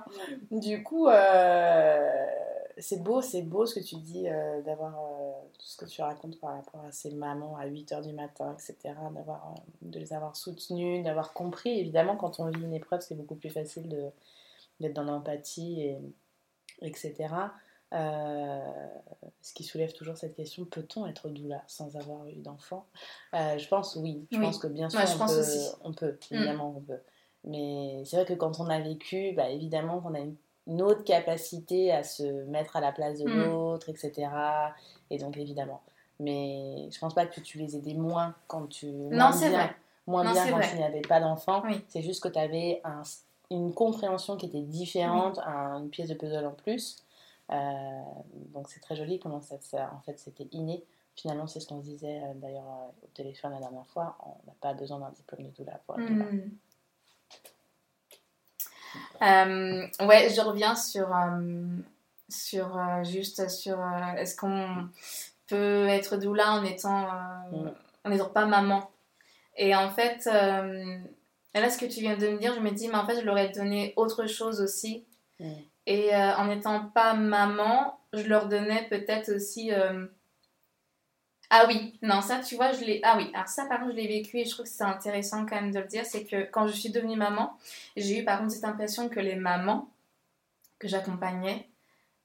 [0.51, 2.25] Du coup, euh,
[2.79, 6.01] c'est beau, c'est beau ce que tu dis euh, d'avoir euh, tout ce que tu
[6.01, 8.95] racontes par rapport à ces mamans à 8h du matin, etc.
[9.13, 11.79] D'avoir, euh, de les avoir soutenues, d'avoir compris.
[11.79, 14.09] Évidemment, quand on vit une épreuve, c'est beaucoup plus facile de,
[14.79, 15.97] d'être dans l'empathie, et,
[16.81, 17.13] etc.
[17.91, 22.85] ce qui soulève toujours cette question peut-on être doula sans avoir eu d'enfant?
[23.33, 24.27] Je pense oui.
[24.31, 25.43] Je pense que bien sûr, on, peut,
[25.83, 26.35] on, peut, mm.
[26.35, 26.99] évidemment, on peut.
[27.43, 30.35] Mais c'est vrai que quand on a vécu, bah, évidemment qu'on a une
[30.67, 33.45] une autre capacité à se mettre à la place de mm.
[33.45, 34.29] l'autre, etc.
[35.09, 35.81] Et donc, évidemment.
[36.19, 38.87] Mais je pense pas que tu les aidais moins quand tu.
[38.87, 39.75] Non, c'est vrai.
[40.05, 41.63] Moins bien quand tu n'avais pas d'enfant.
[41.87, 43.01] C'est juste que tu avais un,
[43.51, 47.03] une compréhension qui était différente, une pièce de puzzle en plus.
[47.51, 48.01] Euh,
[48.53, 49.57] donc, c'est très joli comment ça,
[49.93, 50.83] en fait, c'était inné.
[51.17, 54.17] Finalement, c'est ce qu'on se disait euh, d'ailleurs euh, au téléphone la dernière fois.
[54.23, 56.51] On n'a pas besoin d'un diplôme de doula pour être mm.
[59.21, 61.65] Euh, ouais, je reviens sur, euh,
[62.29, 63.79] sur euh, juste sur
[64.15, 64.89] est-ce qu'on
[65.47, 67.07] peut être doula en étant,
[68.03, 68.89] en n'étant pas maman?
[69.55, 72.95] Et en fait, là, ce que tu viens de me dire, je me dis, mais
[72.95, 75.03] en fait, je leur ai donné autre chose aussi.
[75.87, 79.71] Et en n'étant pas maman, je leur donnais peut-être aussi
[81.49, 82.99] ah oui, non, ça, tu vois, je l'ai.
[83.03, 85.45] Ah oui, alors ça, par contre, je l'ai vécu et je trouve que c'est intéressant
[85.45, 86.05] quand même de le dire.
[86.05, 87.57] C'est que quand je suis devenue maman,
[87.95, 89.89] j'ai eu par contre cette impression que les mamans
[90.77, 91.69] que j'accompagnais,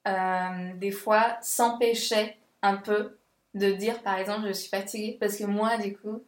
[0.09, 3.17] euh, des fois, s'empêchaient un peu
[3.55, 5.17] de dire, par exemple, je suis fatiguée.
[5.21, 6.25] Parce que moi, du coup,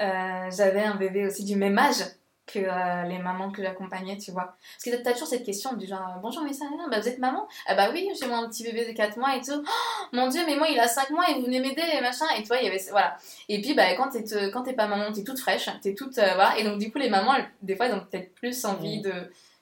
[0.00, 2.04] euh, j'avais un bébé aussi du même âge
[2.46, 4.56] que euh, les mamans que j'accompagnais, tu vois.
[4.84, 7.46] Parce que t'as toujours cette question du genre Bonjour, mais ça bah, vous êtes maman?
[7.66, 9.62] Ah bah oui, j'ai mon petit bébé de 4 mois et tout.
[9.64, 12.26] Oh, mon dieu, mais moi il a 5 mois et vous venez m'aider et machin.
[12.36, 12.82] Et toi, il y avait.
[12.90, 13.16] Voilà.
[13.48, 16.18] Et puis, bah, quand t'es, quand t'es pas maman, t'es toute fraîche, t'es toute.
[16.18, 16.58] Euh, voilà.
[16.58, 19.12] Et donc, du coup, les mamans, des fois, elles ont peut-être plus envie de.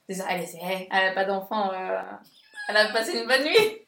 [0.08, 0.58] de dire Allez, c'est,
[0.90, 2.00] elle a pas d'enfant, euh,
[2.68, 3.86] elle a passé une bonne nuit.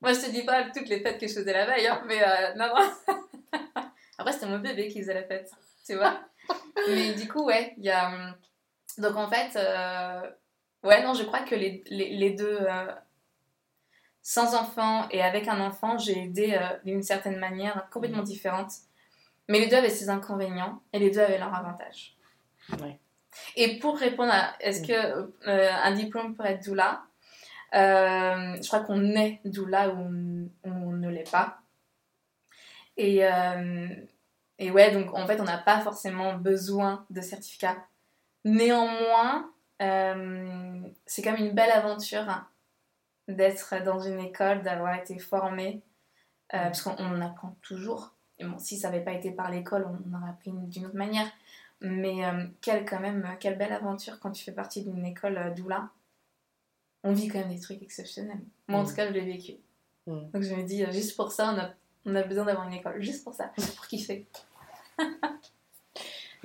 [0.00, 2.20] Moi, je te dis pas toutes les fêtes que je faisais la veille, hein, mais
[2.56, 3.14] non, non.
[4.18, 5.50] Après, c'était mon bébé qui faisait la fête,
[5.84, 6.20] tu vois.
[6.88, 8.08] Mais du coup, ouais, il y a.
[8.08, 8.34] Hum,
[8.98, 10.30] donc en fait, euh,
[10.82, 12.58] ouais, non, je crois que les, les, deux.
[12.60, 12.92] Euh,
[14.22, 18.72] sans enfant et avec un enfant, j'ai aidé euh, d'une certaine manière complètement différente.
[19.48, 22.16] Mais les deux avaient ses inconvénients et les deux avaient leurs avantages.
[22.82, 22.98] Ouais.
[23.56, 27.02] Et pour répondre à est-ce que un diplôme pourrait être doula,
[27.72, 31.60] je crois qu'on est doula ou on, on ne l'est pas.
[32.98, 33.22] Et,
[34.58, 37.76] et ouais, donc en fait, on n'a pas forcément besoin de certificat.
[38.44, 42.48] Néanmoins, euh, c'est comme une belle aventure hein,
[43.28, 45.82] d'être dans une école, d'avoir été formé,
[46.54, 48.14] euh, parce qu'on apprend toujours.
[48.40, 51.30] Et bon, si ça n'avait pas été par l'école, on aurait appris d'une autre manière.
[51.80, 55.90] Mais euh, quelle, quand même, quelle belle aventure quand tu fais partie d'une école doula.
[57.04, 58.40] On vit quand même des trucs exceptionnels.
[58.66, 58.96] Moi, en tout mm.
[58.96, 59.52] cas, je l'ai vécu.
[60.08, 60.30] Mm.
[60.32, 61.70] Donc je me dis, juste pour ça, on a,
[62.06, 63.00] on a besoin d'avoir une école.
[63.00, 64.26] Juste pour ça, pour kiffer.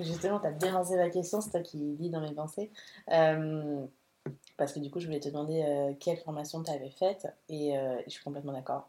[0.00, 2.70] Justement, tu as bien lancé la question, c'est toi qui lis dans mes pensées.
[3.12, 3.86] Euh,
[4.56, 7.28] parce que du coup, je voulais te demander euh, quelle formation tu avais faite.
[7.48, 8.88] Et euh, je suis complètement d'accord.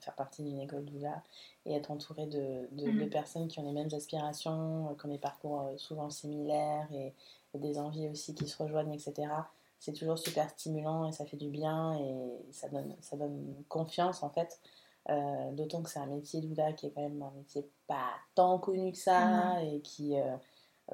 [0.00, 1.22] Faire partie d'une école doula
[1.66, 3.10] et être entouré de, de, de Mhm.
[3.10, 7.12] personnes qui ont les mêmes aspirations, qui ont des parcours souvent similaires et,
[7.54, 9.28] et des envies aussi qui se rejoignent, etc.
[9.78, 14.22] C'est toujours super stimulant et ça fait du bien et ça donne, ça donne confiance
[14.22, 14.60] en fait.
[15.08, 18.58] Euh, D'autant que c'est un métier doula qui est quand même un métier pas tant
[18.58, 20.36] connu que ça et qui euh,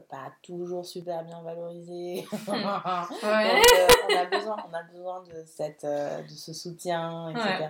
[0.09, 2.23] pas toujours super bien valorisé.
[2.47, 7.69] Donc, euh, on, a besoin, on a besoin de, cette, euh, de ce soutien, etc.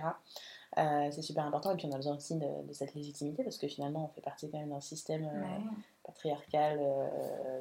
[1.11, 1.71] C'est super important.
[1.71, 4.21] Et puis on a besoin aussi de, de cette légitimité parce que finalement on fait
[4.21, 5.61] partie quand même d'un système Ouais.
[6.05, 6.79] patriarcal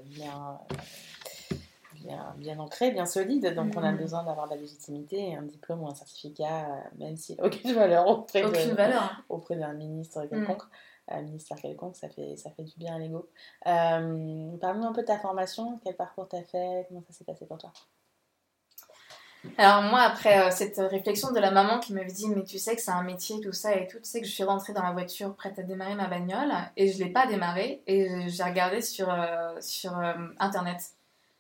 [0.04, 0.58] bien,
[2.06, 3.54] bien, bien ancré, bien solide.
[3.54, 3.98] Donc on a Mhm.
[3.98, 7.72] besoin d'avoir de la légitimité un diplôme ou un certificat, euh, même s'il n'a aucune
[7.72, 9.22] valeur auprès de- Aucune valeur.
[9.28, 10.28] auprès d'un ministre Mm.
[10.30, 10.62] quelconque,
[11.08, 13.28] un ministère quelconque, ça fait, ça fait du bien à l'ego.
[13.66, 17.24] Euh, Parle-nous un peu de ta formation, quel parcours tu as fait, comment ça s'est
[17.24, 17.72] passé pour toi?
[19.58, 22.74] Alors moi, après euh, cette réflexion de la maman qui m'avait dit, mais tu sais
[22.74, 24.82] que c'est un métier, tout ça et tout, tu sais que je suis rentrée dans
[24.82, 28.80] la voiture prête à démarrer ma bagnole et je l'ai pas démarrée et j'ai regardé
[28.82, 30.78] sur, euh, sur euh, Internet.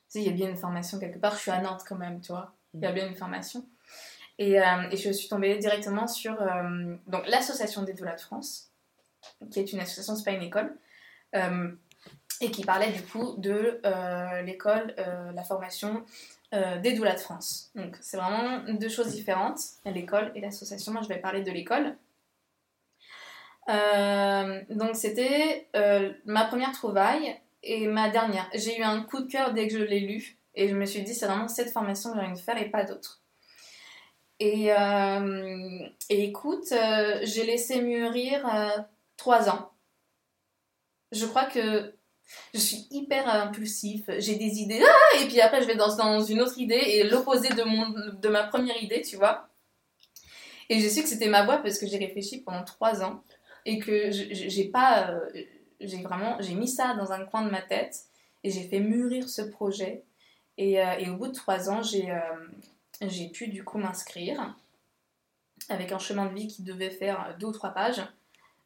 [0.08, 2.20] Sais, il y a bien une formation quelque part, je suis à Nantes quand même,
[2.20, 2.52] tu vois.
[2.74, 3.64] Il y a bien une formation.
[4.38, 8.70] Et, euh, et je suis tombée directement sur euh, donc l'association des doulas de France,
[9.50, 10.76] qui est une association, c'est pas une école,
[11.34, 11.70] euh,
[12.40, 13.80] et qui parlait du coup de
[14.44, 14.94] l'école,
[15.34, 16.04] la formation
[16.52, 17.70] des doulas de France.
[17.74, 20.92] Donc c'est vraiment deux choses différentes, l'école et l'association.
[20.92, 21.96] Moi je vais parler de l'école.
[24.68, 25.66] Donc c'était
[26.26, 28.48] ma première trouvaille et ma dernière.
[28.54, 31.02] J'ai eu un coup de cœur dès que je l'ai lu et je me suis
[31.02, 33.22] dit c'est vraiment cette formation que j'ai envie de faire et pas d'autre.
[34.38, 38.68] Et, euh, et écoute, euh, j'ai laissé mûrir euh,
[39.16, 39.72] trois ans.
[41.12, 41.94] Je crois que
[42.52, 46.20] je suis hyper impulsif, j'ai des idées, ah, et puis après je vais dans, dans
[46.20, 49.48] une autre idée et l'opposé de, mon, de ma première idée, tu vois.
[50.68, 53.22] Et j'ai su que c'était ma voie parce que j'ai réfléchi pendant trois ans
[53.64, 55.14] et que j'ai pas,
[55.80, 58.04] j'ai vraiment, j'ai mis ça dans un coin de ma tête
[58.44, 60.04] et j'ai fait mûrir ce projet.
[60.58, 64.54] Et, euh, et au bout de trois ans, j'ai euh, pu du coup m'inscrire
[65.68, 68.02] avec un chemin de vie qui devait faire deux ou trois pages,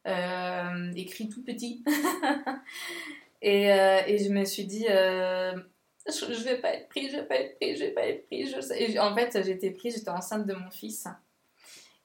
[0.07, 1.83] euh, écrit tout petit.
[3.43, 5.63] et, euh, et je me suis dit, je,
[6.07, 8.51] je vais pas être prise, je vais pas être prise, je vais pas être prise.
[8.51, 11.07] Je en fait, j'étais prise, j'étais enceinte de mon fils.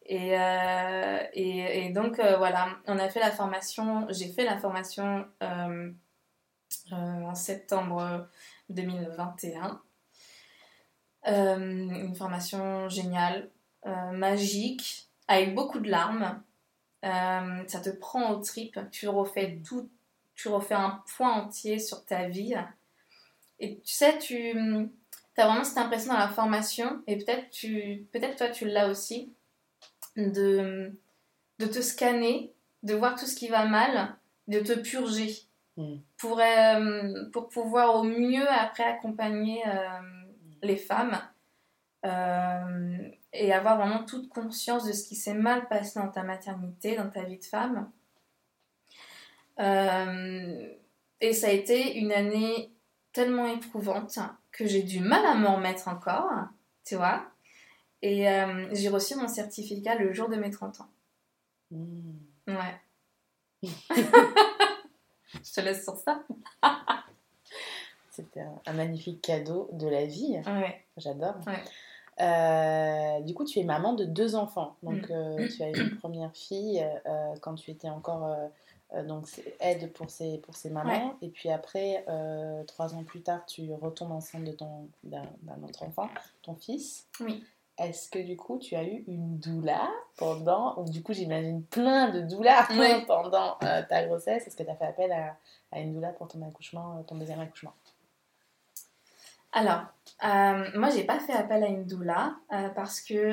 [0.07, 4.59] Et, euh, et, et donc euh, voilà, on a fait la formation, j'ai fait la
[4.59, 5.91] formation euh,
[6.91, 8.27] en septembre
[8.69, 9.81] 2021.
[11.27, 13.49] Euh, une formation géniale,
[14.13, 16.41] magique, avec beaucoup de larmes.
[17.01, 19.89] Ça te prend au trip, tu refais tout,
[20.35, 22.55] tu refais un point entier sur ta vie.
[23.59, 24.55] Et tu sais, tu
[25.37, 27.49] as vraiment cette impression dans la formation, et peut-être
[28.11, 29.33] peut-être toi tu l'as aussi,
[30.15, 30.91] de,
[31.59, 34.15] de te scanner, de voir tout ce qui va mal,
[34.47, 35.33] de te purger.
[35.77, 35.97] Mm.
[36.17, 39.99] Pour, euh, pour pouvoir au mieux après accompagner euh,
[40.61, 41.19] les femmes
[42.05, 46.95] euh, et avoir vraiment toute conscience de ce qui s'est mal passé dans ta maternité,
[46.95, 47.91] dans ta vie de femme.
[51.21, 52.71] Et ça a été une année
[53.13, 54.19] tellement éprouvante
[54.51, 56.29] que j'ai du mal à m'en remettre encore,
[56.85, 57.25] tu vois.
[58.07, 60.87] Et euh, j'ai reçu mon certificat le jour de mes 30 ans.
[61.71, 62.11] Mm.
[62.47, 62.75] Ouais.
[65.43, 66.21] Je te laisse sur ça.
[68.11, 70.83] C'était un, un magnifique cadeau de la vie, Ouais.
[70.97, 71.35] j'adore.
[71.47, 71.63] Ouais.
[72.21, 74.75] Euh, du coup, tu es maman de deux enfants.
[74.83, 75.13] Donc, Mm.
[75.13, 76.85] euh, tu as eu une première fille
[77.41, 78.37] quand tu étais encore
[79.07, 79.25] donc
[79.59, 81.17] aide pour ses, pour ses mamans.
[81.23, 85.25] Et puis après, euh, trois ans plus tard, tu retombes enceinte de ton d'un
[85.67, 86.07] autre enfant,
[86.43, 87.07] ton fils.
[87.19, 87.43] Oui.
[87.77, 92.09] Est-ce que du coup, tu as eu une doula pendant, ou du coup, j'imagine plein
[92.09, 93.03] de doulas Oui.
[93.05, 94.47] pendant euh, ta grossesse?
[94.47, 95.35] Est-ce que tu as fait appel à,
[95.73, 97.73] à une doula pour ton accouchement, euh, ton deuxième accouchement?
[99.51, 99.81] Alors,
[100.23, 103.31] euh, moi, j'ai pas fait appel à une doula euh, parce que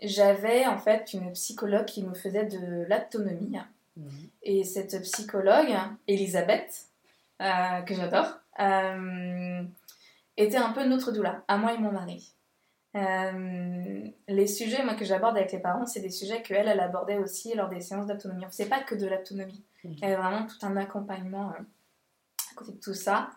[0.00, 3.58] j'avais en fait une psychologue qui me faisait de l'autonomie.
[4.42, 5.74] Et cette psychologue,
[6.06, 6.86] Elisabeth,
[7.38, 8.38] que j'adore,
[10.38, 12.34] était un peu notre doula, à moi et mon mari.
[12.96, 17.18] Euh, les sujets moi, que j'aborde avec les parents, c'est des sujets qu'elle, elle abordait
[17.18, 18.44] aussi lors des séances d'autonomie.
[18.50, 19.92] C'est pas que de l'autonomie, Mhm.
[20.02, 21.62] il y a vraiment tout un accompagnement euh,
[22.50, 23.30] à côté de tout ça.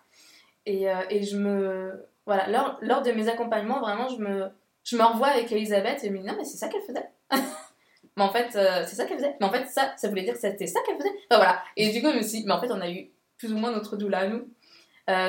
[0.65, 2.07] Et, euh, et je me.
[2.25, 4.49] Voilà, lors, lors de mes accompagnements, vraiment, je me,
[4.83, 7.09] je me revois avec Elisabeth et je me dis non, mais c'est ça qu'elle faisait.
[8.17, 9.35] mais en fait, c'est ça qu'elle faisait.
[9.39, 11.09] Mais en fait, ça, ça voulait dire que c'était ça qu'elle faisait.
[11.29, 11.63] Enfin voilà.
[11.77, 13.57] Et du coup, je me suis dit, mais en fait, on a eu plus ou
[13.57, 14.47] moins notre doula à nous.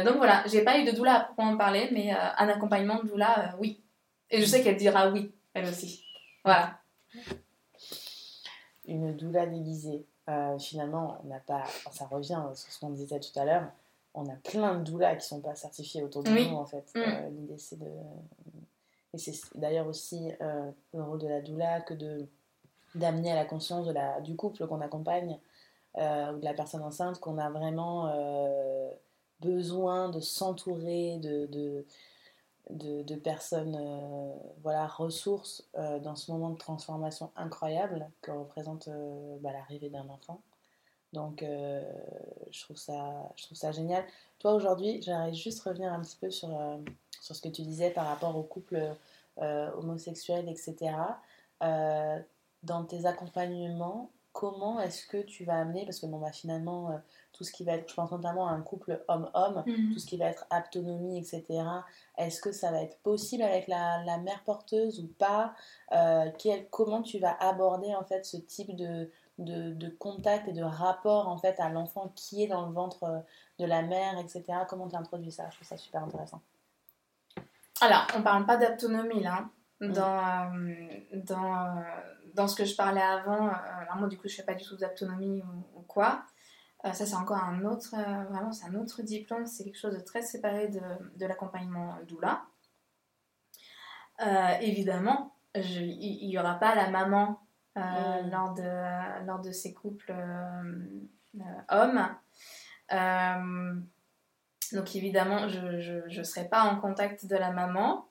[0.05, 3.57] Donc voilà, j'ai pas eu de doula à proprement parler, mais un accompagnement de doula,
[3.59, 3.83] oui.
[4.31, 6.05] Et je sais qu'elle dira oui, elle aussi.
[6.45, 6.79] Voilà.
[8.87, 10.07] Une doula déguisée.
[10.59, 11.64] finalement, on n'a pas.
[11.90, 13.71] ça revient sur ce qu'on disait tout à l'heure.
[14.14, 16.90] On a plein de doulas qui sont pas certifiés autour de nous, en fait.
[16.95, 17.37] Mm.
[17.37, 17.90] L'idée, c'est de.
[19.14, 22.27] Et c'est d'ailleurs aussi le rôle de la doula que de
[22.95, 25.38] d'amener à la conscience de la, du couple qu'on accompagne
[25.99, 28.90] euh, ou de la personne enceinte qu'on a vraiment euh,
[29.42, 37.31] besoin de s'entourer de, de, de, personnes euh, voilà, ressources dans ce moment de transformation
[37.37, 38.88] incroyable que représente
[39.40, 40.40] bah, l'arrivée d'un enfant.
[41.12, 44.05] Donc je, trouve ça, je trouve ça génial.
[44.38, 46.48] Toi aujourd'hui, j'aimerais juste revenir un petit peu sur,
[47.20, 48.96] sur ce que tu disais par rapport aux couples
[49.37, 50.94] homosexuels, etc
[52.62, 56.98] dans tes accompagnements, comment est-ce que tu vas amener, parce que bon, bah, finalement, euh,
[57.42, 59.92] tout ce qui va être, je pense notamment à un couple homme-homme, mhm.
[59.92, 61.44] tout ce qui va être autonomie, etc.,
[62.16, 65.55] est-ce que ça va être possible avec la, la mère porteuse ou pas?
[65.90, 70.52] Euh, quel, Comment tu vas aborder en fait ce type de, de, de contact et
[70.52, 73.18] de rapport en fait à l'enfant qui est dans le ventre euh,
[73.59, 74.44] de la mère, etc.
[74.68, 75.48] Comment tu introduis ça?
[75.50, 76.40] Je trouve ça super intéressant.
[77.81, 79.46] Alors, on parle pas d'autonomie là.
[79.81, 79.92] Mm.
[79.92, 80.52] Dans,
[81.24, 81.83] dans
[82.35, 84.64] dans ce que je parlais avant, euh, alors moi du coup je fais pas du
[84.64, 85.42] tout d'autonomie
[85.76, 86.22] ou, quoi.
[86.85, 89.95] Euh, ça c'est encore un autre, euh, vraiment c'est un autre diplôme, c'est quelque chose
[89.95, 90.81] de très séparé de,
[91.16, 92.42] de l'accompagnement doula.
[94.61, 97.40] évidemment, il n'y aura pas la maman
[97.77, 98.31] mm.
[98.31, 100.14] lors, de, lors de ces couples
[101.68, 102.09] hommes.
[104.73, 108.09] donc évidemment, je ne serai pas en contact de la maman.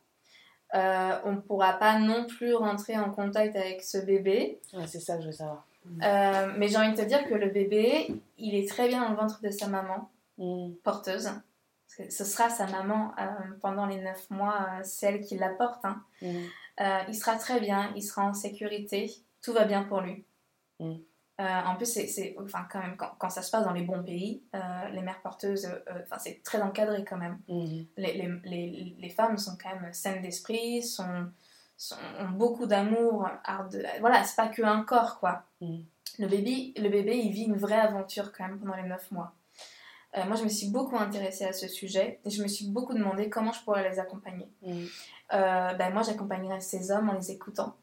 [0.73, 4.61] Euh, on ne pourra pas non plus rentrer en contact avec ce bébé.
[4.87, 5.67] c'est ça que je veux savoir.
[5.85, 9.09] Euh, mais j'ai envie de te dire que le bébé, il est très bien dans
[9.09, 10.73] le ventre de sa maman, mm.
[10.83, 11.29] porteuse.
[11.87, 13.25] Ce sera sa maman euh,
[13.61, 15.83] pendant les 9 mois, celle qui la porte.
[15.83, 16.03] Hein.
[16.21, 16.45] Mm.
[17.09, 20.25] il sera très bien, il sera en sécurité, tout va bien pour lui.
[20.79, 20.95] Mm.
[21.41, 24.43] Euh, en plus, c'est, enfin, quand même, quand, ça se passe dans les bons pays,
[24.53, 27.39] euh, les mères porteuses, euh, enfin, c'est très encadré quand même.
[27.47, 27.85] Mhm.
[27.97, 31.31] Les, les, les, femmes sont quand même saines d'esprit, sont,
[32.19, 33.29] ont beaucoup d'amour.
[33.99, 35.43] Voilà, c'est pas que un corps, quoi.
[35.61, 35.83] Mhm.
[36.19, 39.33] Le, bébé, le bébé, il vit une vraie aventure quand même pendant les 9 mois.
[40.27, 43.29] moi, je me suis beaucoup intéressée à ce sujet et je me suis beaucoup demandé
[43.29, 44.49] comment je pourrais les accompagner.
[44.61, 44.87] Mhm.
[45.31, 47.75] ben, moi, j'accompagnerais ces hommes en les écoutant,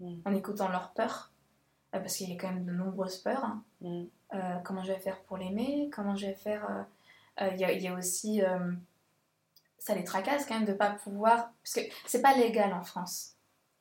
[0.00, 1.30] en écoutant leurs peurs
[1.94, 3.44] euh, parce qu'il y a quand même de nombreuses peurs.
[3.44, 3.62] Hein.
[3.80, 4.04] Mm.
[4.34, 6.86] Euh, comment je vais faire pour l'aimer Comment je vais faire
[7.40, 8.42] euh, Il y, a aussi
[9.78, 13.33] ça les tracasse quand même de pas pouvoir parce que c'est pas légal en France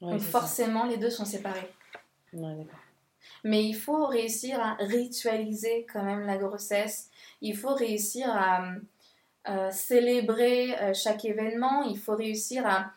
[0.03, 1.71] donc forcément les deux sont séparés.
[3.43, 7.09] Mais il faut réussir à ritualiser quand même la grossesse.
[7.41, 11.83] Il faut réussir à célébrer chaque événement.
[11.83, 12.91] Il faut réussir à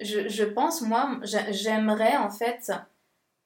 [0.00, 2.72] je, je pense moi j'aimerais en fait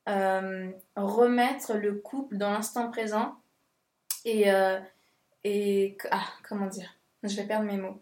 [0.09, 3.35] euh, remettre le couple dans l'instant présent
[4.24, 4.78] et, euh,
[5.42, 6.94] et ah, comment dire?
[7.22, 8.00] Je vais perdre mes mots.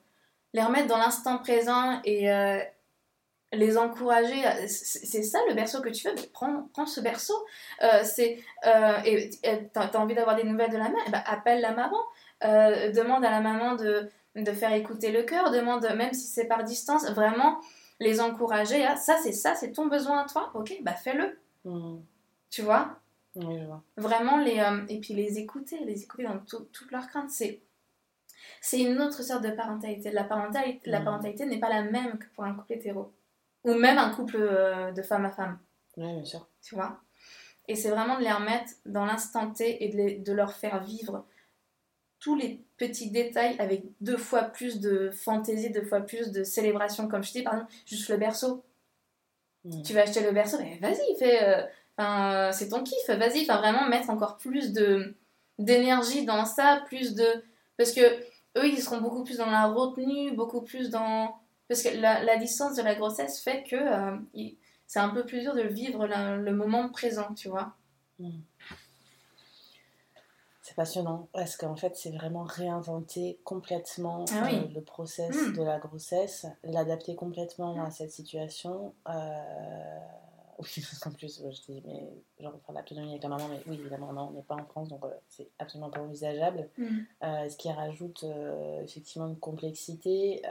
[0.52, 2.61] Les remettre dans l'instant présent et euh,
[3.55, 7.35] les encourager c'est ça le berceau que tu veux prends, prends ce berceau
[8.03, 8.38] c'est
[9.05, 9.31] et
[9.73, 12.01] t'as as envie d'avoir des nouvelles de la mère eh ben, appelle la maman
[12.43, 16.64] demande à la maman de, de faire écouter le cœur demande même si c'est par
[16.64, 17.61] distance vraiment
[18.01, 21.97] les encourager à ça c'est ça c'est ton besoin à toi ok bah fais-le Mm.
[22.51, 23.01] Tu vois?
[23.37, 23.83] Oui, je vois.
[23.97, 27.31] Vraiment, les, euh, et puis les écouter, les écouter dans toutes leurs craintes.
[27.31, 27.61] C'est,
[28.61, 30.11] c'est une autre sorte de parentalité.
[30.11, 31.05] La parentalité, la mm.
[31.05, 33.12] parentalité n'est pas la même que pour un couple hétéro.
[33.64, 35.59] Ou même un couple euh, de femme à femme.
[35.96, 36.46] Oui, bien sûr.
[36.62, 37.00] Tu vois?
[37.66, 41.24] Et c'est vraiment de les remettre dans l'instant T et de, de leur faire vivre
[42.20, 47.09] tous les petits détails avec deux fois plus de fantaisie, deux fois plus de célébration.
[47.09, 48.64] Comme je dis, par exemple, juste le berceau.
[49.85, 51.42] Tu vas acheter le berceau, mais vas-y, fais.
[52.00, 53.42] Euh, c'est ton kiff, vas-y.
[53.42, 55.14] Enfin, vraiment mettre encore plus de
[55.59, 57.24] d'énergie dans ça, plus de.
[57.79, 61.35] Parce que eux, ils seront beaucoup plus dans la retenue, beaucoup plus dans.
[61.68, 64.16] Parce que la, la distance de la grossesse fait que euh,
[64.87, 67.74] c'est un peu plus dur de vivre le moment présent, tu vois.
[68.18, 68.40] Mm.
[70.64, 75.52] C'est passionnant parce qu'en fait, c'est vraiment réinventer complètement ah euh, le process hmm.
[75.52, 78.94] de la grossesse, l'adapter complètement à cette situation.
[79.06, 79.98] Euh,
[80.59, 82.09] oui, parce qu'en plus, je dis, mais
[82.40, 84.88] genre faire l'autonomie avec ta maman, mais oui, évidemment, non, on n'est pas en France,
[84.88, 86.69] donc c'est absolument pas envisageable.
[86.79, 87.00] Mm.
[87.23, 88.25] ce qui rajoute
[88.83, 90.42] effectivement une complexité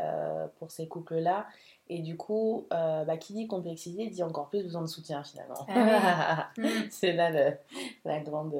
[0.58, 1.48] pour ces couples-là.
[1.90, 5.66] Et du coup, bah, qui dit complexité dit encore plus besoin de soutien finalement.
[5.68, 6.68] Ah mm.
[6.90, 7.58] c'est là le,
[8.06, 8.56] la, grande,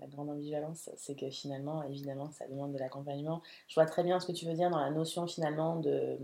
[0.00, 3.42] la grande ambivalence, c'est que finalement, évidemment, ça demande de l'accompagnement.
[3.68, 6.18] Je vois très bien ce que tu veux dire dans la notion finalement de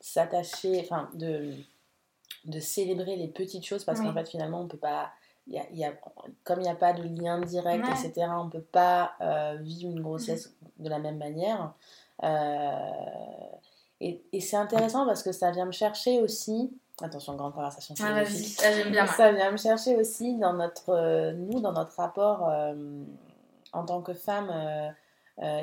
[0.00, 1.52] s'attacher, enfin de,
[2.44, 5.10] de célébrer les petites choses parce qu'en fait finalement on peut pas,
[5.46, 5.92] y a, y a,
[6.44, 10.00] comme il n'y a pas de lien direct, etc., on peut pas euh, vivre une
[10.00, 11.72] grossesse de la même manière.
[12.22, 12.70] Euh,
[14.00, 16.70] et, et c'est intéressant parce que ça vient me chercher aussi.
[17.02, 19.06] Attention, grande conversation ah, j'aime bien.
[19.06, 22.50] Ça vient me chercher aussi dans notre, euh, nous, dans notre rapport
[23.72, 24.52] en tant que femme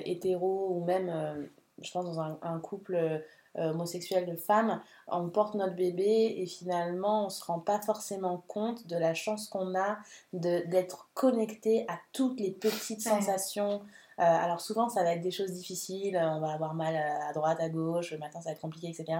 [0.05, 1.49] hétéro ou même,
[1.81, 3.23] je pense, dans un, un couple
[3.57, 8.43] euh, homosexuels de femmes, on porte notre bébé et finalement on se rend pas forcément
[8.47, 9.97] compte de la chance qu'on a
[10.33, 13.81] d'être connecté à toutes les petites sensations.
[14.19, 17.59] Euh, alors souvent ça va être des choses difficiles, on va avoir mal à droite,
[17.59, 19.19] à gauche, le matin ça va être compliqué, etc.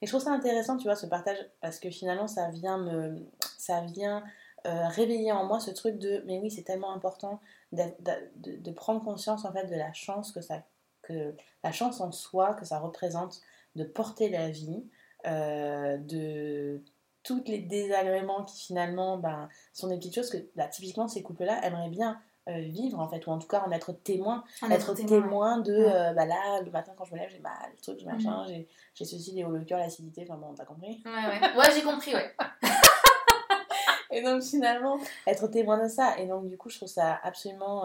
[0.00, 3.24] Et je trouve ça intéressant, tu vois, ce partage, parce que finalement ça vient me,
[3.56, 4.24] ça vient
[4.66, 7.40] euh, réveiller en moi ce truc de, mais oui c'est tellement important
[7.72, 10.62] de, de, de, prendre conscience en fait de la chance que ça,
[11.02, 13.40] que la chance en soi que ça représente
[13.76, 14.84] de porter la vie,
[15.26, 16.82] euh, de
[17.22, 21.64] tous les désagréments qui finalement ben, sont des petites choses que là, typiquement ces couples-là
[21.64, 25.60] aimeraient bien euh, vivre en fait, ou en tout cas en être témoin, être, témoin,
[25.60, 28.44] de euh, bah là le matin quand je me lève j'ai mal, le truc, machin,
[28.48, 28.64] mhm.
[28.94, 31.00] j'ai ceci, les hauts le cœur, l'acidité, enfin bon, t'as compris.
[31.04, 32.34] Ouais, ouais, ouais j'ai compris, ouais.
[34.10, 34.98] et donc finalement,
[35.28, 37.84] être témoin de ça, et donc du coup je trouve ça absolument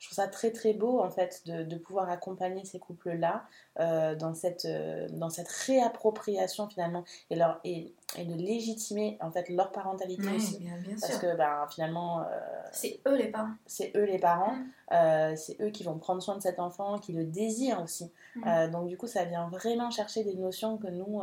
[0.00, 3.44] je trouve ça très très beau en fait de, de pouvoir accompagner ces couples là
[3.78, 9.30] euh, dans cette euh, dans cette réappropriation finalement et leur et, et, de légitimer en
[9.30, 10.58] fait leur parentalité aussi.
[10.58, 12.24] bien, bien parce que ben, finalement euh,
[12.72, 13.52] c'est eux les parents.
[13.66, 14.54] c'est eux les parents.
[14.90, 15.36] Mm.
[15.36, 18.10] c'est eux qui vont prendre soin de cet enfant qui le désirent aussi.
[18.36, 18.70] Mm.
[18.70, 21.20] donc du coup ça vient vraiment chercher des notions que nous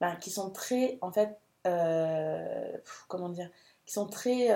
[0.00, 1.36] ben, qui sont très en fait
[3.08, 3.50] comment dire
[3.86, 4.50] qui sont très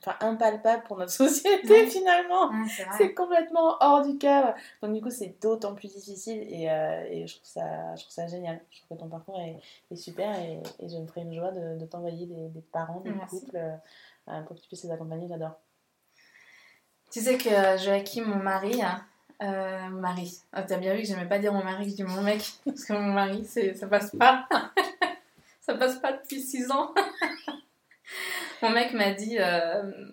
[0.00, 2.50] enfin impalpable pour notre société finalement.
[2.96, 4.54] c'est complètement hors du cadre.
[4.82, 8.12] Donc du coup c'est d'autant plus difficile et, euh, et, je, trouve ça, je trouve
[8.12, 8.60] ça génial.
[8.70, 11.52] Je trouve que ton parcours est, est super et, et, je me ferai une joie
[11.52, 15.28] de, de t'envoyer des, des, parents, des couples euh, pour que tu puisses les accompagner.
[15.28, 15.58] J'adore.
[17.10, 18.80] Tu sais que Joachim, mon mari,
[19.42, 22.20] euh, mari, oh, t'as bien vu que j'aimais pas dire mon mari, je dis mon
[22.20, 24.46] mec, parce que mon mari, ça passe pas.
[25.60, 26.94] ça passe pas depuis 6 ans.
[28.62, 30.10] Mon mec m'a dit euh,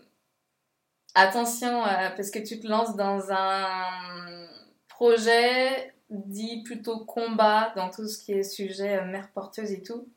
[1.13, 4.47] attention, euh, parce que tu te lances dans un
[4.87, 10.09] projet dit plutôt combat dans tout ce qui est sujet euh, mère porteuse et tout.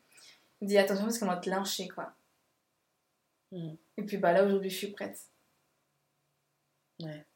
[0.61, 2.15] Il dit attention parce qu'on va te lyncher quoi.
[3.51, 3.75] Hmm.
[3.97, 5.19] Et puis bah là aujourd'hui je suis prête.
[7.01, 7.27] Ouais.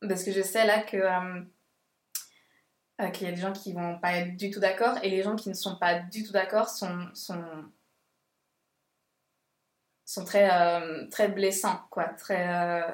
[0.00, 0.96] Parce que je sais là que
[3.12, 5.36] qu'il y a des gens qui vont pas être du tout d'accord et les gens
[5.36, 7.44] qui ne sont pas du tout d'accord sont, sont
[10.06, 12.04] sont très, euh, très blessants, quoi.
[12.04, 12.92] Très, euh,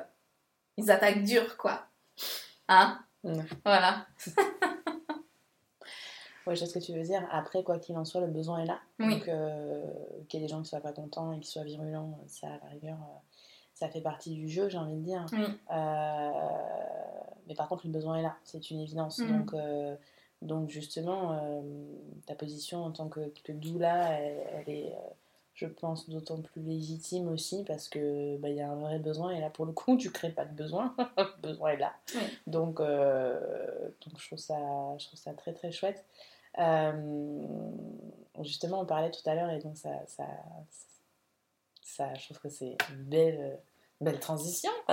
[0.78, 1.86] ils attaquent dur, quoi.
[2.68, 2.98] Hein?
[3.64, 4.06] Voilà.
[6.44, 7.24] Oui, je sais ce que tu veux dire.
[7.30, 8.80] Après, quoi qu'il en soit, le besoin est là.
[8.98, 9.86] Donc, euh,
[10.28, 12.58] qu'il y ait des gens qui soient pas contents et qui soient virulents, ça, à
[12.64, 12.98] la rigueur,
[13.74, 15.24] ça fait partie du jeu, j'ai envie de dire.
[17.46, 18.34] mais par contre, le besoin est là.
[18.42, 19.20] C'est une évidence.
[19.20, 19.28] Mm.
[19.28, 19.54] Donc,
[20.42, 21.40] donc, justement,
[22.26, 24.96] ta position en tant que, que doula, elle est
[25.54, 29.30] je pense, d'autant plus légitime aussi parce que bah, il y a un vrai besoin
[29.30, 31.92] et là pour le coup tu crées pas de besoin, le besoin est là.
[32.46, 33.38] Donc, euh,
[34.04, 34.58] donc je, trouve ça,
[34.98, 36.04] je trouve ça très très chouette.
[36.58, 37.46] Euh,
[38.40, 40.24] justement on parlait tout à l'heure et donc ça, ça,
[41.82, 43.58] ça, je trouve que c'est une belle,
[44.00, 44.72] belle transition.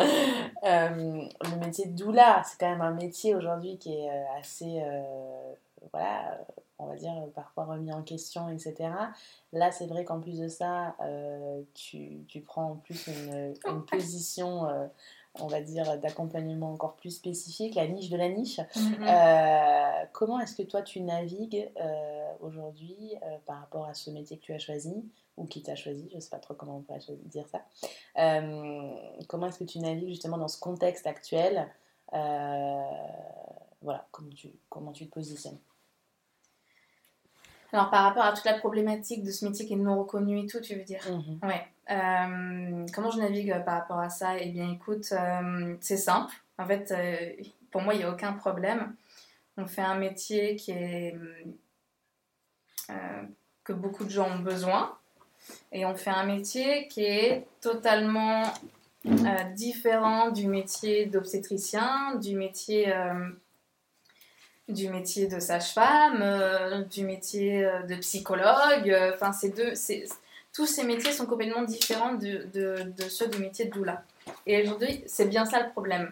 [0.65, 4.83] Euh, le métier de doula, c'est quand même un métier aujourd'hui qui est assez
[5.93, 6.37] voilà,
[6.79, 8.89] on va dire parfois remis en question, etc.
[9.51, 13.85] Là, c'est vrai qu'en plus de ça, euh, tu, tu, prends en plus une, une
[13.91, 14.87] position, euh,
[15.39, 18.59] on va dire, d'accompagnement encore plus spécifique, la niche de la niche.
[18.75, 18.97] Mhm.
[19.01, 21.69] Euh, comment est-ce que toi, tu navigues
[22.39, 23.15] aujourd'hui
[23.45, 25.05] par rapport à ce métier que tu as choisi
[25.35, 27.61] ou qui t'a choisi, je ne sais pas trop comment on pourrait dire ça.
[29.27, 31.67] comment est-ce que tu navigues justement dans ce contexte actuel
[32.13, 35.59] Voilà, comment tu, comment tu te positionnes?
[37.71, 40.47] Alors, par rapport à toute la problématique de ce métier qui est non reconnu et
[40.47, 41.39] tout, tu veux dire mhm.
[41.47, 41.67] Ouais.
[41.91, 44.37] Euh, comment je navigue euh, par rapport à ça?
[44.37, 46.33] Eh bien, écoute, euh, c'est simple.
[46.57, 46.93] En fait,
[47.71, 48.95] pour moi, il n'y a aucun problème.
[49.57, 51.15] On fait un métier qui est.
[53.63, 54.95] que beaucoup de gens ont besoin.
[55.71, 58.43] Et on fait un métier qui est totalement
[59.05, 63.29] euh, différent du métier d'obstétricien, du métier, euh,
[64.69, 68.95] du métier de sage-femme, euh, du métier de psychologue.
[69.13, 69.73] Enfin, ces deux,
[70.53, 74.03] tous ces métiers sont complètement différents de, de, de, ceux du métier de doula.
[74.45, 76.11] Et aujourd'hui, c'est bien ça le problème.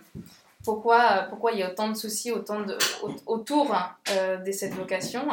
[0.63, 2.77] Pourquoi, pourquoi il y a autant de soucis autant de,
[3.25, 3.73] autour
[4.45, 5.27] de cette vocation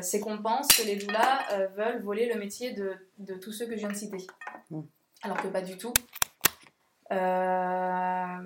[0.00, 1.40] c'est qu'on pense que les doulas
[1.76, 4.26] veulent voler le métier de, de, tous ceux que je viens de citer.
[5.22, 5.92] Alors que pas du tout.
[7.12, 8.38] Euh,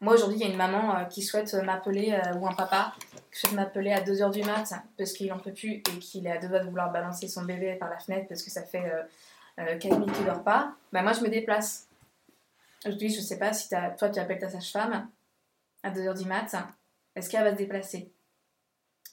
[0.00, 2.94] moi aujourd'hui, il y a une maman euh, qui souhaite m'appeler, euh, ou un papa
[3.32, 6.30] qui souhaite m'appeler à 2h du mat parce qu'il en peut plus et qu'il est
[6.30, 8.90] à deux doigts de vouloir balancer son bébé par la fenêtre parce que ça fait
[9.56, 10.74] 4 minutes qu'il dort pas.
[10.92, 11.88] Bah, moi, je me déplace.
[12.84, 15.08] Je dis, je sais pas si toi tu appelles ta sage-femme
[15.82, 16.54] à 2h du mat,
[17.16, 18.12] est-ce qu'elle va se déplacer?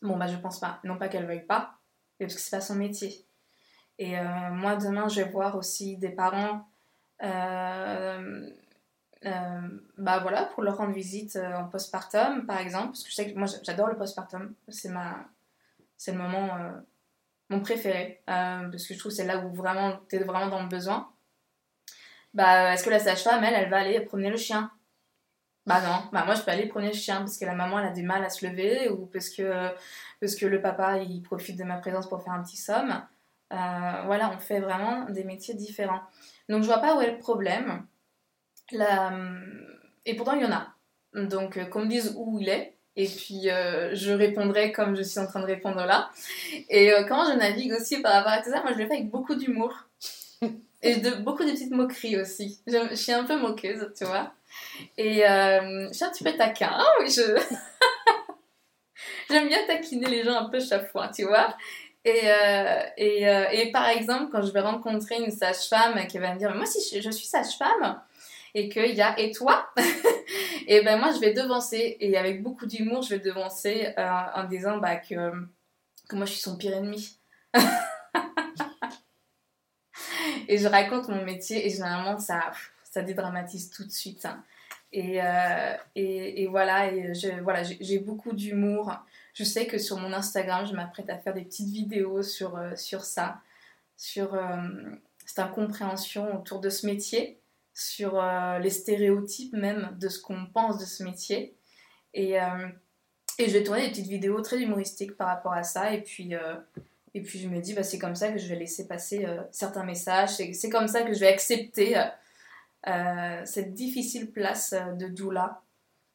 [0.02, 0.80] Bon, bah je pense pas.
[0.84, 1.80] Non pas qu'elle veuille pas,
[2.20, 3.26] mais parce que c'est pas son métier.
[3.98, 6.68] Et euh, moi, demain, je vais voir aussi des parents,
[7.24, 8.50] euh, euh,
[9.24, 13.38] bah voilà, pour leur rendre visite en postpartum, par exemple, parce que je sais que
[13.38, 15.26] moi, j'adore le postpartum, c'est ma,
[15.98, 16.50] c'est le moment,
[17.50, 20.70] mon préféré, parce que je trouve c'est là où vraiment, tu es vraiment dans le
[20.70, 21.10] besoin.
[22.34, 24.72] Bah, est-ce que la sage-femme, elle, elle va aller promener le chien?
[25.66, 27.88] Bah non, bah moi je peux aller promener le chien parce que la maman elle
[27.88, 29.72] a du mal à se lever ou parce que,
[30.22, 33.02] parce que le papa il profite de ma présence pour faire un petit somme.
[33.52, 36.02] Euh, voilà, on fait vraiment des métiers différents.
[36.50, 37.86] Donc je vois pas où est le problème.
[38.72, 40.68] Et pourtant il y en a.
[41.14, 42.74] Donc euh, qu'on me dise où il est.
[42.98, 46.10] Et puis euh, je répondrai comme je suis en train de répondre là.
[46.70, 49.10] Et quand je navigue aussi par rapport à tout ça, moi je le fais avec
[49.10, 49.74] beaucoup d'humour.
[50.82, 52.60] Et de, beaucoup de petites moqueries aussi.
[52.68, 54.32] Je, suis un peu moqueuse, tu vois.
[54.98, 56.72] Et je suis un petit peu taquin.
[56.74, 57.42] Hein, je...
[59.30, 61.56] J'aime bien taquiner les gens un peu chaque fois, tu vois.
[62.04, 66.34] Et, euh, et, euh, et, par exemple, quand je vais rencontrer une sage-femme qui va
[66.34, 68.00] me dire Moi, si je, suis sage-femme,
[68.56, 69.70] et qu'il y a et toi,
[70.68, 71.98] et ben moi, je vais devancer.
[72.00, 75.32] Et avec beaucoup d'humour, je vais devancer euh, en disant bah, que,
[76.10, 77.20] que moi, je suis son pire ennemi.
[80.48, 82.52] et je raconte mon métier, et généralement, ça,
[82.84, 84.26] ça dédramatise tout de suite.
[84.26, 84.44] Hein.
[84.92, 85.20] Et,
[85.96, 88.92] et, et, voilà, et voilà, j'ai beaucoup d'humour
[89.36, 92.74] je sais que sur mon Instagram, je m'apprête à faire des petites vidéos sur, euh,
[92.76, 93.42] sur ça,
[93.98, 94.58] sur euh,
[95.26, 97.38] cette incompréhension autour de ce métier,
[97.76, 101.56] sur euh, les stéréotypes même de ce qu'on pense de ce métier.
[102.14, 102.36] Et,
[103.38, 105.94] et je vais tourner des petites vidéos très humoristiques par rapport à ça.
[105.94, 106.32] Et puis,
[107.14, 109.84] et puis je me dis, bah, c'est comme ça que je vais laisser passer certains
[109.84, 110.30] messages.
[110.30, 112.02] C'est comme ça que je vais accepter
[113.44, 115.62] cette difficile place de doula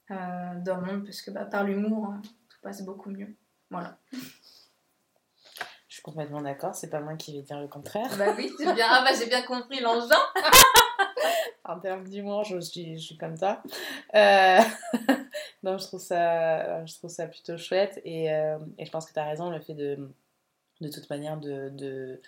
[0.09, 2.23] dans le monde, parce que bah, par l'humour, hein,
[2.63, 3.35] passe beaucoup mieux.
[3.71, 3.99] Voilà.
[5.89, 8.11] Je suis complètement d'accord, c'est pas moi qui vais dire le contraire.
[8.17, 10.17] Bah oui, j'ai bien, ah bah, bien compris l'engin.
[11.71, 13.63] en termes d'humour, je suis, je suis comme ça.
[14.15, 14.61] Euh...
[15.63, 19.13] non, je trouve ça, je trouve ça plutôt chouette et, euh, et je pense que
[19.13, 20.11] tu as raison, le fait de,
[20.81, 22.21] de toute manière de, de,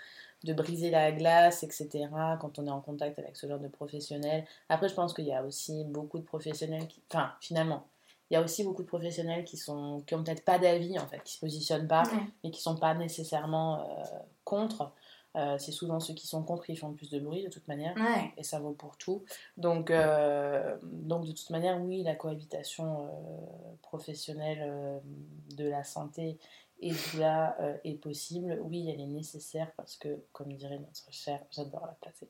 [0.45, 2.09] de, briser la glace, etc.,
[2.41, 4.45] quand on est en contact avec ce genre de professionnels.
[4.69, 7.87] Après, je pense qu'il y a aussi beaucoup de professionnels qui, enfin, finalement,
[8.31, 11.07] il y a aussi beaucoup de professionnels qui sont qui ont peut-être pas d'avis en
[11.07, 12.05] fait, qui se positionnent pas,
[12.43, 14.05] mais qui sont pas nécessairement euh,
[14.45, 14.93] contre.
[15.37, 17.67] Euh, c'est souvent ceux qui sont contre qui font le plus de bruit de toute
[17.69, 17.95] manière,
[18.37, 19.25] et ça vaut pour tout.
[19.57, 23.09] Donc, euh, donc de toute manière, oui, la cohabitation
[23.83, 25.01] professionnelle
[25.57, 26.39] de la santé
[26.83, 28.59] et là euh, est possible.
[28.63, 32.29] Oui, elle est nécessaire parce que, comme dirait notre chère, j'adore la placer,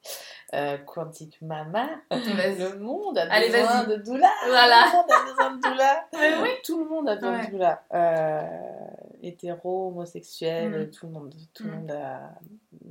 [0.55, 4.31] euh, Quantique Mama, le monde a besoin de doula.
[4.47, 4.85] Voilà.
[4.87, 6.43] Le monde a besoin de doula.
[6.43, 6.51] oui.
[6.65, 7.83] Tout le monde a besoin de doula.
[7.95, 8.87] Euh,
[9.23, 10.91] hétéro, homosexuel, mm.
[10.91, 11.75] tout le monde, tout le mm.
[11.75, 12.31] monde a,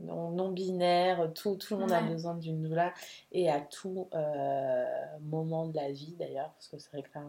[0.05, 2.93] non, binaire, tout, tout le monde a besoin d'une doula
[3.31, 4.85] et à tout euh,
[5.21, 7.19] moment de la vie d'ailleurs, parce que c'est vrai que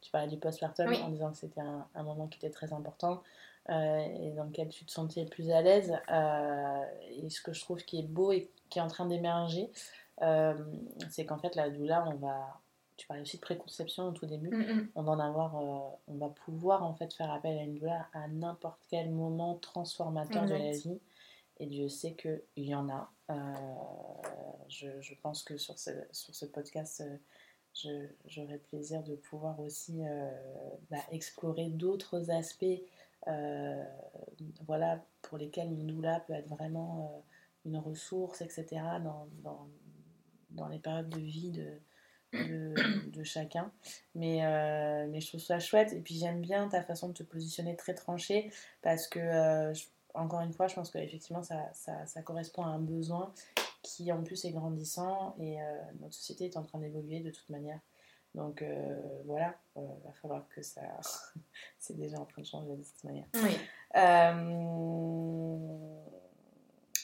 [0.00, 3.22] tu parlais du postpartum en disant que c'était un, un moment qui était très important.
[3.70, 5.94] Euh, et dans lequel tu te sentais plus à l'aise.
[6.10, 9.70] Euh, et ce que je trouve qui est beau et qui est en train d'émerger,
[11.10, 12.60] c'est qu'en fait, la doula, on va.
[12.96, 14.48] Tu parlais aussi de préconception au tout début.
[14.48, 14.88] Mm, mm.
[14.94, 18.26] On va en avoir, on va pouvoir en fait faire appel à une doula à
[18.26, 20.98] n'importe quel moment transformateur de la vie.
[21.60, 23.10] Et Dieu sait qu'il y en a.
[24.68, 27.02] Je, je, pense que sur ce, sur ce podcast,
[28.26, 30.02] j'aurai plaisir de pouvoir aussi
[30.90, 32.64] bah, explorer d'autres aspects
[33.26, 33.84] euh,
[34.66, 38.66] voilà, pour lesquels une doula peut être vraiment euh, une ressource, etc.,
[39.02, 39.68] dans, dans,
[40.50, 42.74] dans, les périodes de vie de,
[43.10, 43.72] de, chacun.
[44.14, 45.92] Mais, euh, mais je trouve ça chouette.
[45.92, 48.50] Et puis j'aime bien ta façon de te positionner très tranchée
[48.82, 49.72] parce que
[50.18, 53.32] encore une fois, je pense qu'effectivement, ça, ça, ça, correspond à un besoin
[53.82, 55.64] qui, en plus, est grandissant et euh,
[56.00, 57.80] notre société est en train d'évoluer de toute manière.
[58.34, 60.82] Donc euh, voilà, il va falloir que ça.
[61.78, 63.26] c'est déjà en train de changer de cette manière.
[63.34, 63.56] Oui.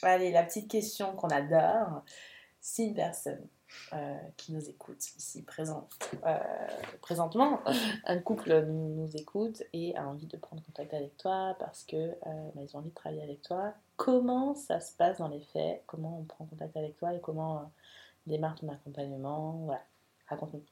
[0.01, 2.03] Allez, la petite question qu'on adore.
[2.61, 3.47] Si une personne
[3.93, 5.87] euh, qui nous écoute ici présent,
[6.25, 6.37] euh,
[7.01, 7.61] présentement,
[8.05, 12.49] un couple nous, écoute et a envie de prendre contact avec toi parce que euh,
[12.55, 13.73] bah, ont envie de travailler avec toi.
[13.95, 15.83] Comment ça se passe dans les faits?
[15.85, 17.71] Comment on prend contact avec toi et comment
[18.25, 19.51] démarre ton accompagnement?
[19.65, 19.83] Voilà,
[20.27, 20.63] raconte-nous.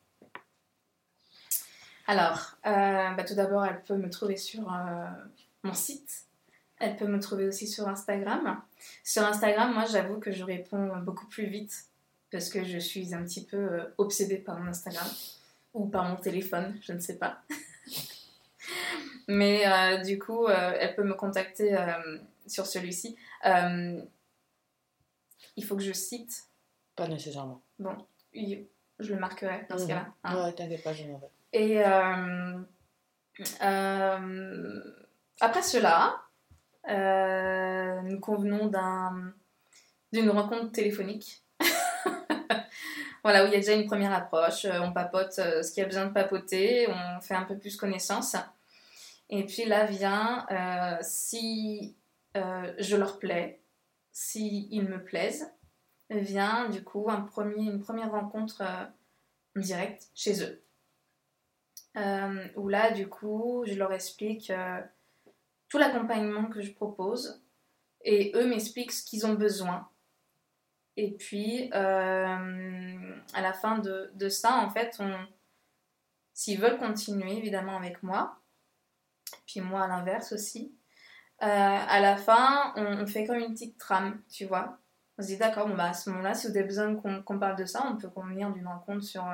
[2.08, 4.70] Alors, bah, tout d'abord, elle peut me trouver sur
[5.64, 6.26] mon site.
[6.80, 8.62] Elle peut me trouver aussi sur Instagram.
[9.04, 11.93] Sur Instagram, moi, j'avoue que je réponds beaucoup plus vite
[12.34, 15.08] parce que je suis un petit peu euh, obsédée par mon Instagram
[15.76, 17.44] ou par mon téléphone, je ne sais pas.
[19.28, 21.78] Mais euh, du coup, euh, elle peut me contacter
[22.48, 23.16] sur celui-ci.
[23.46, 24.04] il
[25.64, 26.50] faut que je cite.
[26.96, 27.62] Pas nécessairement.
[27.78, 27.96] Bon,
[28.34, 29.90] je le marquerai dans ce mhm.
[29.90, 30.14] cas-là.
[30.24, 30.44] Hein.
[30.44, 31.30] Ouais, t'inquiète pas, je m'en vais.
[31.54, 31.84] Et
[35.40, 36.20] après cela,
[38.04, 38.72] nous convenons
[40.12, 41.43] d'une rencontre téléphonique
[43.24, 45.82] voilà, où il y a déjà une première approche, euh, on papote euh, ce qu'il
[45.82, 48.36] y a besoin de papoter, on fait un peu plus connaissance.
[49.30, 51.96] Et puis là vient, euh, si
[52.36, 53.62] je leur plais,
[54.12, 55.52] si me plaisent,
[56.10, 58.64] vient du coup une première rencontre
[59.56, 60.64] directe chez eux.
[62.56, 64.52] où là, du coup, je leur explique
[65.70, 67.42] tout l'accompagnement que je propose
[68.04, 69.88] et eux m'expliquent ce qu'ils ont besoin
[70.96, 75.16] et puis, euh, à la fin de, de, ça, en fait, on,
[76.34, 78.38] s'ils veulent continuer, évidemment, avec moi,
[79.48, 80.72] puis moi à l'inverse aussi,
[81.42, 84.78] euh, à la fin, on, fait comme une petite trame, tu vois.
[85.18, 87.56] On se dit, d'accord, bon, bah, à ce moment-là, si vous avez besoin qu'on parle
[87.56, 89.26] de ça, on peut convenir d'une rencontre sur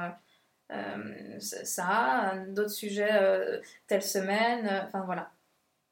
[0.71, 5.29] euh, ça, d'autres sujets telle semaine, enfin voilà.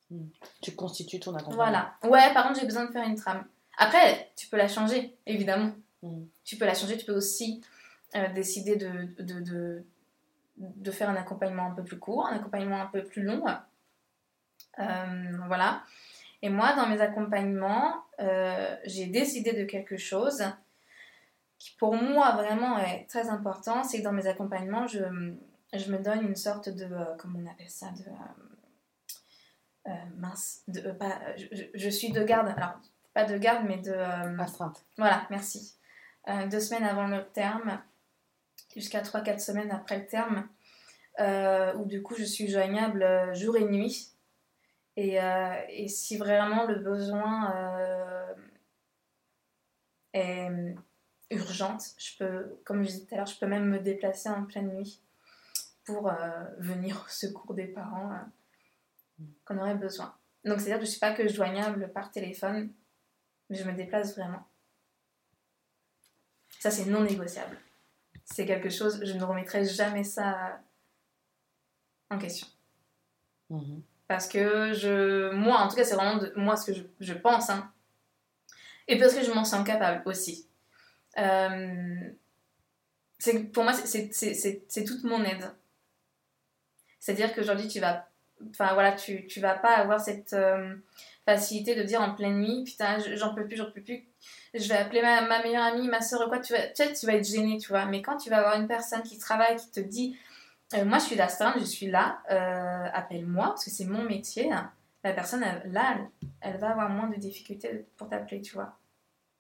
[0.10, 0.28] Hmm.
[0.62, 1.66] Tu constitues ton accompagnement.
[1.66, 1.94] Voilà.
[2.04, 3.46] Ouais, par contre, j'ai besoin de faire une trame.
[3.78, 5.72] Après, tu peux la changer, évidemment.
[6.02, 6.24] Mm.
[6.44, 7.62] Tu peux la changer, tu peux aussi
[8.16, 9.86] euh, décider de, de, de,
[10.58, 13.44] de, faire un accompagnement un peu plus court, un accompagnement un peu plus long.
[14.80, 15.84] Euh, voilà.
[16.42, 20.44] Et moi, dans mes accompagnements, euh, j'ai décidé de quelque chose
[21.60, 25.00] qui pour moi vraiment est très important, c'est que dans mes accompagnements, je,
[25.74, 29.92] je me donne une sorte de, comment on appelle ça, de...
[30.18, 32.54] mince, de, pas, je, je, suis de garde.
[32.56, 32.80] Alors,
[33.18, 33.90] pas de garde, mais de.
[33.90, 34.86] Euh, Astreinte.
[34.96, 35.76] Voilà, merci.
[36.28, 37.82] Euh, deux semaines avant le terme,
[38.76, 40.48] jusqu'à 3-4 semaines après le terme,
[41.20, 44.12] euh, où du coup je suis joignable jour et nuit.
[44.98, 45.18] Et,
[45.70, 47.54] et si vraiment le besoin
[50.14, 50.76] est
[51.32, 54.44] urgente, je peux, comme je disais tout à l'heure, je peux même me déplacer en
[54.46, 55.02] pleine nuit
[55.86, 56.12] pour
[56.60, 58.12] venir au secours des parents
[59.46, 60.16] qu'on aurait besoin.
[60.46, 62.72] Donc c'est-à-dire que je ne suis pas que joignable par téléphone,
[63.50, 64.48] mais je me déplace vraiment.
[66.60, 67.58] Ça, c'est non négociable.
[68.26, 70.60] C'est quelque chose, je ne remettrai jamais ça
[72.10, 72.48] en question.
[73.50, 73.82] Mhm.
[74.08, 75.32] Parce que je.
[75.32, 77.50] Moi, en tout cas, c'est vraiment de, moi ce que je, je pense.
[77.50, 77.72] Hein.
[78.88, 80.48] Et parce que je m'en sens capable aussi.
[81.18, 82.10] Euh,
[83.54, 85.52] pour moi, c'est toute mon aide.
[87.00, 88.10] C'est-à-dire qu'aujourd'hui, tu vas.
[88.50, 90.34] Enfin, voilà, tu, tu vas pas avoir cette.
[90.34, 90.76] Euh,
[91.28, 94.08] facilité de dire en pleine nuit, putain, j'en peux plus, j'en peux plus,
[94.54, 97.16] je vais appeler ma, ma meilleure amie, ma soeur, quoi, tu vas, tu, tu vas
[97.16, 97.86] être gêné, tu vois.
[97.86, 100.18] Mais quand tu vas avoir une personne qui travaille, qui te dit,
[100.74, 104.50] euh, moi je suis d'astreinte, je suis là, euh, appelle-moi, parce que c'est mon métier,
[105.04, 105.98] la personne, là,
[106.40, 108.78] elle, va avoir moins de difficultés pour t'appeler, tu vois.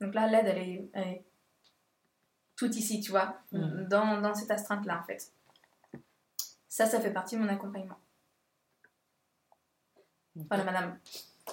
[0.01, 1.23] Donc là, l'aide, elle est, elle est
[2.57, 3.87] tout ici, tu vois, mmh.
[3.87, 5.31] dans, dans cette astreinte-là, en fait.
[6.67, 7.97] Ça, ça fait partie de mon accompagnement.
[10.35, 10.99] Voilà, madame.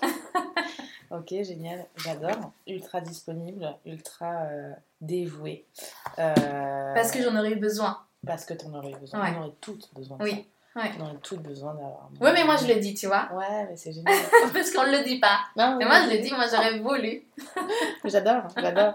[1.11, 2.53] ok, génial, j'adore.
[2.67, 5.67] Ultra disponible, ultra euh, dévouée.
[6.19, 7.99] Euh, Parce que j'en aurais eu besoin.
[8.27, 9.21] Parce que tu en aurais eu besoin.
[9.35, 10.31] On aurait toutes besoin de oui.
[10.31, 10.81] ça.
[10.81, 10.91] Ouais.
[10.99, 12.09] On aurait toutes besoin d'avoir.
[12.21, 13.29] Oui, mais moi je le dis, tu vois.
[13.33, 14.17] Ouais, mais c'est génial.
[14.53, 15.39] Parce qu'on ne le dit pas.
[15.57, 17.23] Non, mais moi je le dis, moi j'aurais voulu.
[18.05, 18.95] j'adore, j'adore.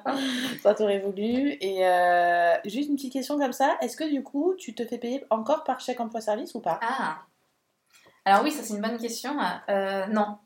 [0.61, 1.57] Toi t'aurais voulu.
[1.61, 4.97] Et euh, juste une petite question comme ça, est-ce que du coup tu te fais
[4.97, 6.79] payer encore par chèque emploi-service ou pas?
[6.81, 7.19] Ah
[8.25, 9.33] alors oui, ça c'est une bonne question.
[10.11, 10.37] non,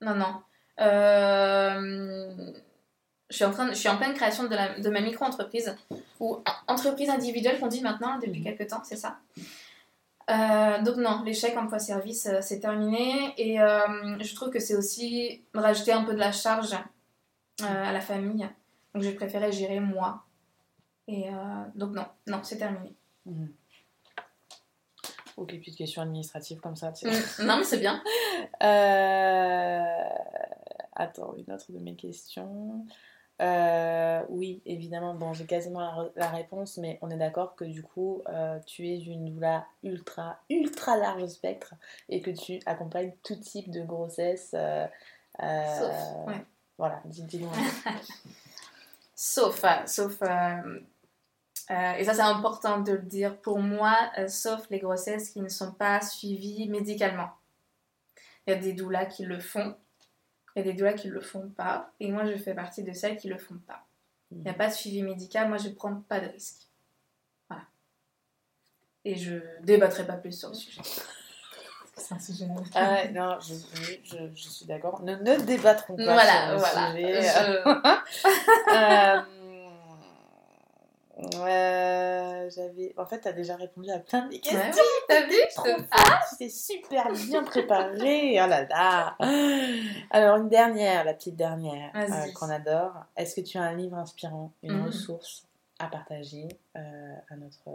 [0.00, 0.42] non, non.
[0.80, 2.52] Euh,
[3.30, 5.74] je, suis en train je suis en pleine création de, la, de ma micro-entreprise,
[6.20, 8.44] ou entreprise individuelle qu'on dit maintenant depuis mhm.
[8.44, 9.18] quelques temps, c'est ça
[10.30, 13.34] Euh, donc non, l'échec emploi-service, euh, c'est terminé.
[13.36, 16.74] Et euh, je trouve que c'est aussi rajouter un peu de la charge
[17.62, 18.48] à la famille.
[18.94, 20.24] Donc j'ai préféré gérer moi.
[21.08, 21.26] Et
[21.74, 22.94] donc non, non, c'est terminé.
[23.26, 23.52] Mhm.
[25.36, 26.92] Ok, petite question administrative comme ça.
[26.92, 27.42] tu sais.
[27.42, 27.46] Mm.
[27.46, 28.02] non mais c'est bien.
[28.62, 29.84] Euh,
[30.96, 32.86] Attends, une autre de mes questions.
[33.42, 38.22] Euh, oui, évidemment, bon, j'ai quasiment la, réponse, mais on est d'accord que du coup,
[38.28, 41.74] euh, tu es une doula ultra, ultra large spectre
[42.08, 44.54] et que tu accompagnes tout type de grossesse.
[44.54, 44.86] euh,
[45.40, 46.44] Sauf, ouais.
[46.78, 47.50] Voilà, dis- dis-nous.
[49.16, 50.20] Sauf, sauf
[51.70, 55.40] euh, et ça c'est important de le dire pour moi, euh, sauf les grossesses qui
[55.40, 57.30] ne sont pas suivies médicalement.
[58.46, 59.74] Il y a des doulas qui le font,
[60.54, 62.82] il y a des doulas qui ne le font pas, et moi je fais partie
[62.82, 63.86] de celles qui ne le font pas.
[64.30, 66.68] Il n'y a pas de suivi médical, moi je ne prends pas de risque.
[67.48, 67.64] Voilà.
[69.04, 70.80] Et je débattrai pas plus sur le sujet.
[71.96, 72.46] C'est un sujet.
[72.74, 75.00] Ah non, je, je, je- je suis d'accord.
[75.02, 76.90] Ne, ne débattrons pas Voilà, sur le voilà.
[76.90, 77.22] sujet.
[77.22, 79.20] Je- Euh,
[81.34, 82.94] euh, j'avais...
[82.96, 84.58] En fait, tu as déjà répondu à plein de mes questions.
[84.60, 85.80] Ouais, oui, t'as vu Trop te-
[86.30, 88.38] tu t'es super bien préparée.
[88.42, 89.16] Oh là là.
[90.10, 92.94] Alors, une dernière, la petite dernière euh, qu'on adore.
[93.16, 94.86] Est-ce que tu as un livre inspirant, une Mhm.
[94.86, 95.44] ressource
[95.78, 97.68] à partager euh, à notre,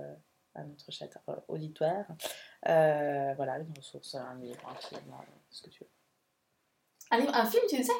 [0.56, 2.06] à notre chat euh, auditoire?
[2.66, 5.02] Voilà, une ressource, un livre, un film,
[5.52, 5.90] ce que tu veux.
[7.12, 7.94] Un, livre- un film, tu disais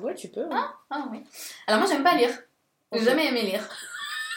[0.00, 0.48] Ouais, tu peux.
[0.50, 1.22] Ah oui.
[1.66, 2.30] Alors moi j'aime pas lire.
[2.92, 3.68] J'ai jamais aimé lire.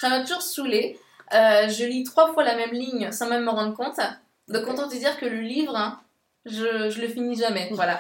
[0.06, 1.00] Ça m'a toujours saoulé.
[1.32, 4.00] je lis trois fois la même ligne sans même me rendre compte.
[4.48, 6.00] Donc autant te dire que le livre, hein,
[6.46, 7.70] je, je le finis jamais.
[7.72, 8.00] Voilà.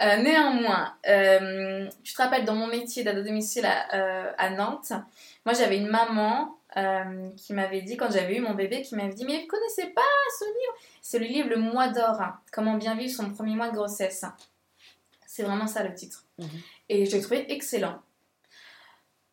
[0.00, 4.50] Euh, néanmoins, euh, tu te rappelles dans mon métier d'aide à domicile à, euh, à
[4.50, 4.92] Nantes,
[5.44, 9.12] moi j'avais une maman euh, qui m'avait dit, quand j'avais eu mon bébé, qui m'avait
[9.12, 10.02] dit Mais vous connaissez pas
[10.38, 13.70] ce livre C'est le livre Le mois d'or, hein, comment bien vivre son premier mois
[13.70, 14.24] de grossesse.
[15.26, 16.26] C'est vraiment ça le titre.
[16.38, 16.48] Mhm.
[16.90, 18.00] Et je l'ai trouvé excellent.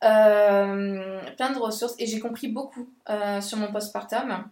[0.03, 4.49] Euh, plein de ressources et j'ai compris beaucoup euh, sur mon postpartum.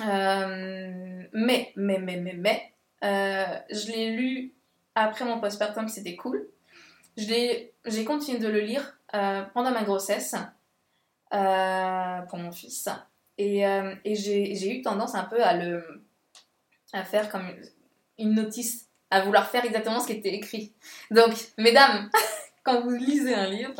[0.00, 2.72] Euh, mais, mais, mais, mais, mais,
[3.04, 4.54] euh, je l'ai lu
[4.94, 6.48] après mon postpartum, c'était cool.
[7.16, 7.72] J'ai
[8.04, 10.34] continué de le lire euh, pendant ma grossesse
[11.32, 12.88] euh, pour mon fils.
[13.38, 16.04] Et, euh, et j'ai eu tendance un peu à le
[16.92, 17.50] à faire comme
[18.18, 20.74] une notice, à vouloir faire exactement ce qui était écrit.
[21.10, 22.10] Donc, mesdames,
[22.64, 23.74] quand vous lisez un livre,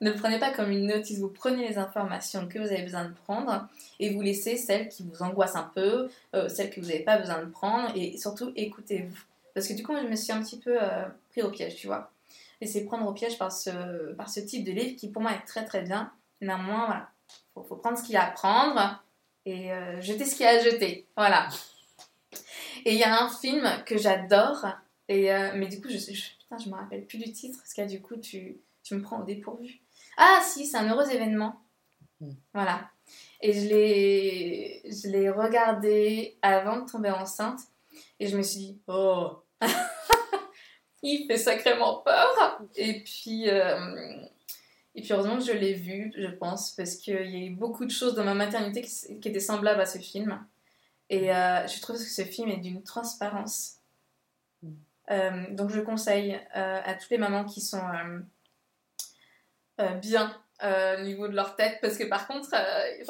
[0.00, 3.04] ne le prenez pas comme une notice, vous prenez les informations que vous avez besoin
[3.06, 3.66] de prendre
[3.98, 7.18] et vous laissez celles qui vous angoissent un peu, euh, celles que vous n'avez pas
[7.18, 9.18] besoin de prendre et surtout écoutez-vous.
[9.54, 11.74] Parce que du coup, moi, je me suis un petit peu euh, pris au piège,
[11.74, 12.12] tu vois.
[12.60, 15.46] Laissé prendre au piège par ce, par ce type de livre qui pour moi est
[15.46, 16.12] très très bien.
[16.40, 17.10] Néanmoins, voilà,
[17.54, 19.02] faut, faut prendre ce qu'il y a à prendre
[19.46, 21.06] et euh, jeter ce qu'il y a à jeter.
[21.16, 21.48] Voilà.
[22.84, 24.64] Et il y a un film que j'adore,
[25.08, 28.00] et mais du coup, je, je, je me rappelle plus du titre, parce que du
[28.00, 29.80] coup, tu, tu me prends au dépourvu.
[30.20, 31.62] Ah, si, c'est un heureux événement.
[32.20, 32.32] Mm.
[32.52, 32.90] Voilà.
[33.40, 37.60] Et je l'ai, je l'ai regardé avant de tomber enceinte,
[38.18, 39.44] et je me suis dit, oh,
[41.02, 42.60] il fait sacrément peur.
[42.74, 44.20] Et puis, euh,
[44.96, 47.84] et puis heureusement que je l'ai vu, je pense, parce qu'il y a eu beaucoup
[47.84, 50.44] de choses dans ma maternité qui, qui étaient semblables à ce film.
[51.10, 53.76] Et euh, je trouve que ce film est d'une transparence.
[54.62, 54.72] Mm.
[55.12, 57.80] Euh, donc je conseille à toutes les mamans qui sont
[60.00, 63.04] bien euh, au niveau de leur tête, parce que par contre, euh,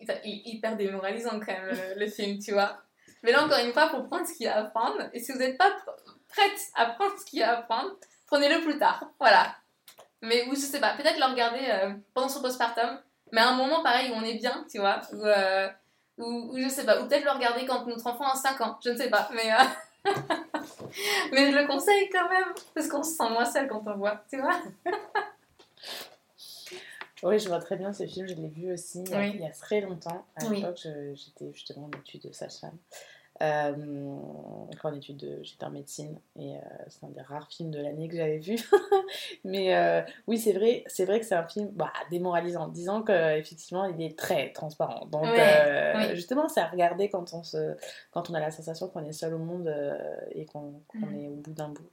[0.00, 2.78] il, il- hyper démoralisant quand même le, le film, tu vois.
[3.22, 5.32] Mais là encore une fois, pour prendre ce qu'il y a à prendre, et si
[5.32, 7.90] vous n'êtes pas pr- prête à prendre ce qu'il y a à prendre,
[8.26, 9.04] prenez-le plus tard.
[9.20, 9.54] Voilà.
[10.22, 13.00] Mais ou je sais pas, peut-être le regarder euh, pendant son postpartum,
[13.32, 15.68] mais à un moment pareil où on est bien, tu vois, euh,
[16.18, 18.78] ou, ou je sais pas, ou peut-être le regarder quand notre enfant a 5 ans,
[18.84, 20.12] je ne sais pas, mais, euh,
[21.32, 24.22] mais je le conseille quand même, parce qu'on se sent moins seul quand on voit,
[24.30, 24.60] tu vois.
[27.22, 29.30] Oui, je vois très bien ce film, je l'ai vu aussi il y a, Oui.
[29.34, 30.24] il y a très longtemps.
[30.36, 30.56] À Oui.
[30.56, 32.76] l'époque, j'étais justement en études de sage-femme.
[33.40, 33.74] Euh,
[34.84, 35.42] en études de.
[35.42, 38.56] J'étais en médecine et euh, c'est un des rares films de l'année que j'avais vu.
[39.44, 43.86] Mais euh, oui, c'est vrai, c'est vrai que c'est un film bah, démoralisant, disant qu'effectivement
[43.86, 45.06] il est très transparent.
[45.06, 46.14] Donc Ouais, euh, oui.
[46.14, 47.74] justement, c'est à regarder quand on, se,
[48.12, 49.98] quand on a la sensation qu'on est seul au monde euh,
[50.32, 51.14] et qu'on Mhm.
[51.20, 51.88] est au bout d'un bout.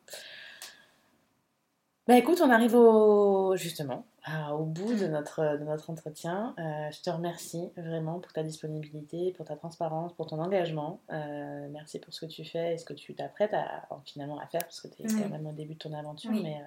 [2.10, 6.56] Bah écoute, on arrive au justement à- au bout de notre, de notre entretien.
[6.58, 11.02] Euh, je te remercie vraiment pour ta disponibilité, pour ta transparence, pour ton engagement.
[11.12, 14.40] Euh, merci pour ce que tu fais et ce que tu t'apprêtes à, à- finalement
[14.40, 15.22] à faire parce que tu es Oui.
[15.22, 16.32] quand même au début de ton aventure.
[16.34, 16.42] Oui.
[16.42, 16.66] Mais, euh,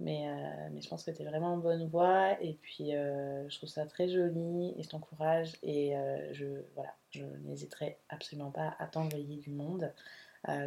[0.00, 3.56] Mais, euh, mais je pense que tu es vraiment en bonne voie et puis je
[3.56, 5.94] trouve ça très joli et je t'encourage et
[6.32, 6.44] je,
[6.74, 9.90] voilà, je n'hésiterai absolument pas à t'envoyer du monde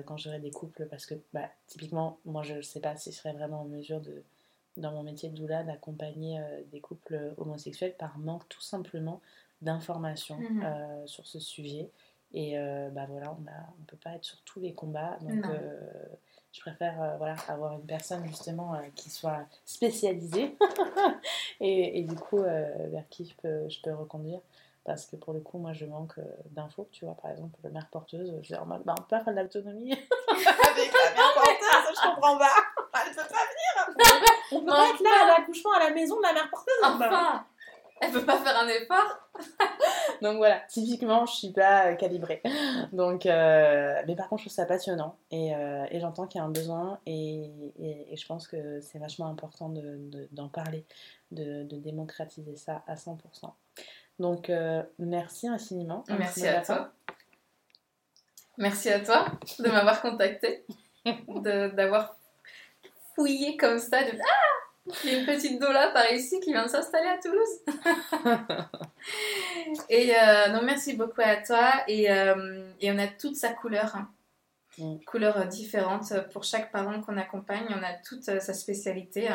[0.05, 3.17] quand j'aurai des couples parce que bah, typiquement, moi je ne sais pas si je
[3.17, 4.23] serais vraiment en mesure de,
[4.77, 6.41] dans mon métier de doula d'accompagner
[6.71, 9.21] des couples homosexuels par manque tout simplement
[9.61, 11.07] d'informations mmh.
[11.07, 11.89] sur ce sujet.
[12.33, 12.57] Et
[12.91, 13.49] bah voilà, on ne
[13.79, 15.17] on peut pas être sur tous les combats.
[15.21, 15.45] Donc
[16.51, 20.55] je préfère euh, voilà, avoir une personne justement euh, qui soit spécialisée
[21.59, 24.39] et, et, du coup euh, vers qui je peux, je peux reconduire.
[24.89, 26.19] Parce que pour le coup, moi je manque
[26.49, 29.07] d'infos, tu vois, par exemple, la mère porteuse, je dis en mode, bah, on peut
[29.07, 29.91] pas faire de l'autonomie
[30.31, 32.49] avec la mère porteuse, je comprends pas.
[33.05, 34.25] Elle peut pas venir.
[34.51, 36.73] On peut pas être là à l'accouchement à la maison de la mère porteuse.
[36.81, 37.45] Enfin,
[38.01, 39.19] elle peut pas faire un effort.
[40.23, 42.41] Donc voilà, typiquement, je suis pas euh, calibrée.
[42.91, 46.41] Donc, euh, mais par contre, je trouve ça passionnant et, euh, et j'entends qu'il y
[46.41, 50.85] a un besoin et, et, je pense que c'est vachement important d'en de, d'en parler,
[51.31, 53.51] de, de, démocratiser ça à 100%.
[54.19, 54.51] Donc,
[54.99, 56.03] merci infiniment.
[56.09, 56.91] Merci à toi.
[58.57, 59.25] Merci à toi
[59.59, 60.65] de m'avoir contacté,
[61.25, 62.17] d'avoir
[63.15, 64.59] fouillé comme ça, de ah
[65.03, 67.59] il y a une petite dola par ici qui vient de s'installer à Toulouse.
[69.89, 71.83] et euh, non, merci beaucoup à toi.
[71.87, 73.95] Et, euh, et on a toute sa couleur.
[73.95, 74.09] Hein.
[74.77, 74.97] Mm.
[75.05, 77.67] Couleur différente pour chaque parent qu'on accompagne.
[77.69, 79.29] On a toute sa spécialité.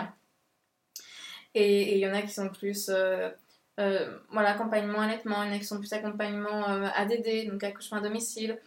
[1.54, 3.30] Et il y en a qui sont plus euh,
[3.76, 8.00] voilà, accompagnement allaitement, il y en a qui sont plus accompagnement ADD, donc accouchement à
[8.00, 8.58] domicile.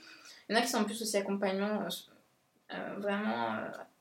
[0.50, 1.88] Il y en a qui sont plus aussi accompagnement
[2.98, 3.58] vraiment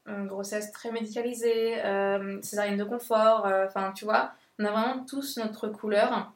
[0.06, 5.04] une grossesse très médicalisée, euh, césarienne de confort, euh, enfin tu vois, on a vraiment
[5.04, 6.32] tous notre couleur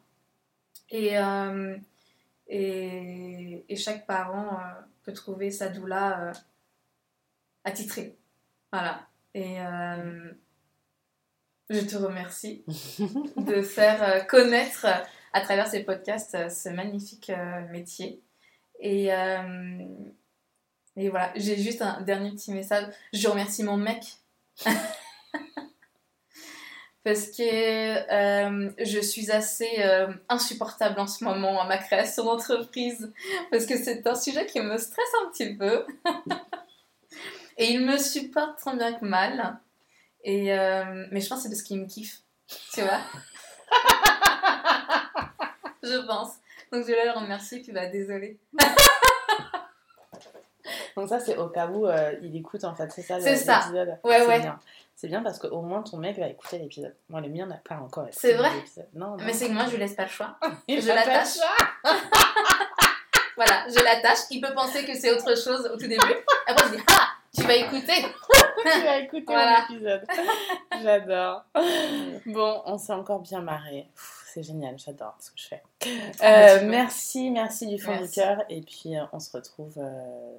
[0.89, 1.77] et, euh,
[2.47, 4.59] et, chaque parent
[5.03, 6.33] peut trouver sa doula
[7.63, 8.15] attitrée.
[8.71, 9.07] Voilà.
[11.71, 12.63] Je te remercie
[13.37, 14.85] de faire connaître
[15.33, 17.31] à travers ces podcasts ce magnifique
[17.71, 18.21] métier.
[18.79, 19.09] Et,
[20.95, 22.85] voilà, j'ai juste un dernier petit message.
[23.13, 24.03] Je remercie mon mec.
[27.03, 33.11] Parce que euh, je suis assez euh, insupportable en ce moment à ma création d'entreprise.
[33.49, 35.85] Parce que c'est un sujet qui me stresse un petit peu.
[37.57, 39.59] Et il me supporte tant bien que mal.
[40.23, 42.21] Et, euh, mais je pense que c'est parce qu'il me kiffe.
[42.73, 42.99] Tu vois
[45.83, 46.33] Je pense.
[46.71, 48.39] Donc je vais le remercier, puis bah désolé.
[50.95, 52.91] Donc ça, c'est au cas où euh, il écoute, en fait.
[52.91, 53.97] C'est ça l'épisode.
[54.03, 54.41] Ouais, ouais.
[54.95, 56.95] C'est bien parce qu'au moins ton mec va écouter l'épisode.
[57.09, 58.51] Moi, le mien n'a pas encore C'est vrai
[58.93, 60.37] non, Mais c'est que moi, je lui laisse pas le choix.
[60.69, 61.37] je l'attache.
[63.35, 64.19] voilà, je l'attache.
[64.29, 66.15] Il peut penser que c'est autre chose au tout début.
[66.45, 67.07] Après, je dis Ah,
[67.51, 68.05] vas écouter.
[68.73, 69.65] tu vas écouter voilà.
[69.69, 70.05] l'épisode.
[70.83, 71.43] J'adore.
[72.25, 73.89] Bon, on s'est encore bien marré.
[74.33, 75.63] C'est génial, j'adore ce que je fais.
[76.21, 78.43] Ah, euh, merci, merci du fond du cœur.
[78.49, 80.35] Et puis, euh, on se retrouve euh,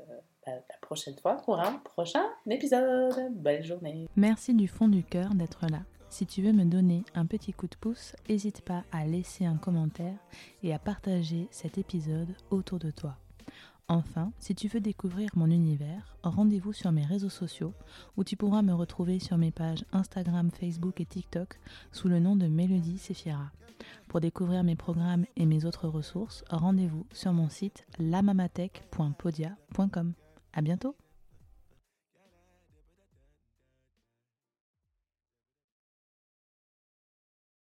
[0.46, 3.14] la prochaine fois pour un prochain épisode.
[3.32, 4.08] Belle journée.
[4.16, 5.80] Merci du fond du cœur d'être là.
[6.08, 9.56] Si tu veux me donner un petit coup de pouce, n'hésite pas à laisser un
[9.56, 10.16] commentaire
[10.62, 13.16] et à partager cet épisode autour de toi.
[13.88, 17.74] Enfin, si tu veux découvrir mon univers, rendez-vous sur mes réseaux sociaux
[18.16, 21.58] où tu pourras me retrouver sur mes pages Instagram, Facebook et TikTok
[21.90, 23.50] sous le nom de Mélodie Sefiera.
[24.08, 30.12] Pour découvrir mes programmes et mes autres ressources, rendez-vous sur mon site lamamatech.podia.com.
[30.52, 30.94] À bientôt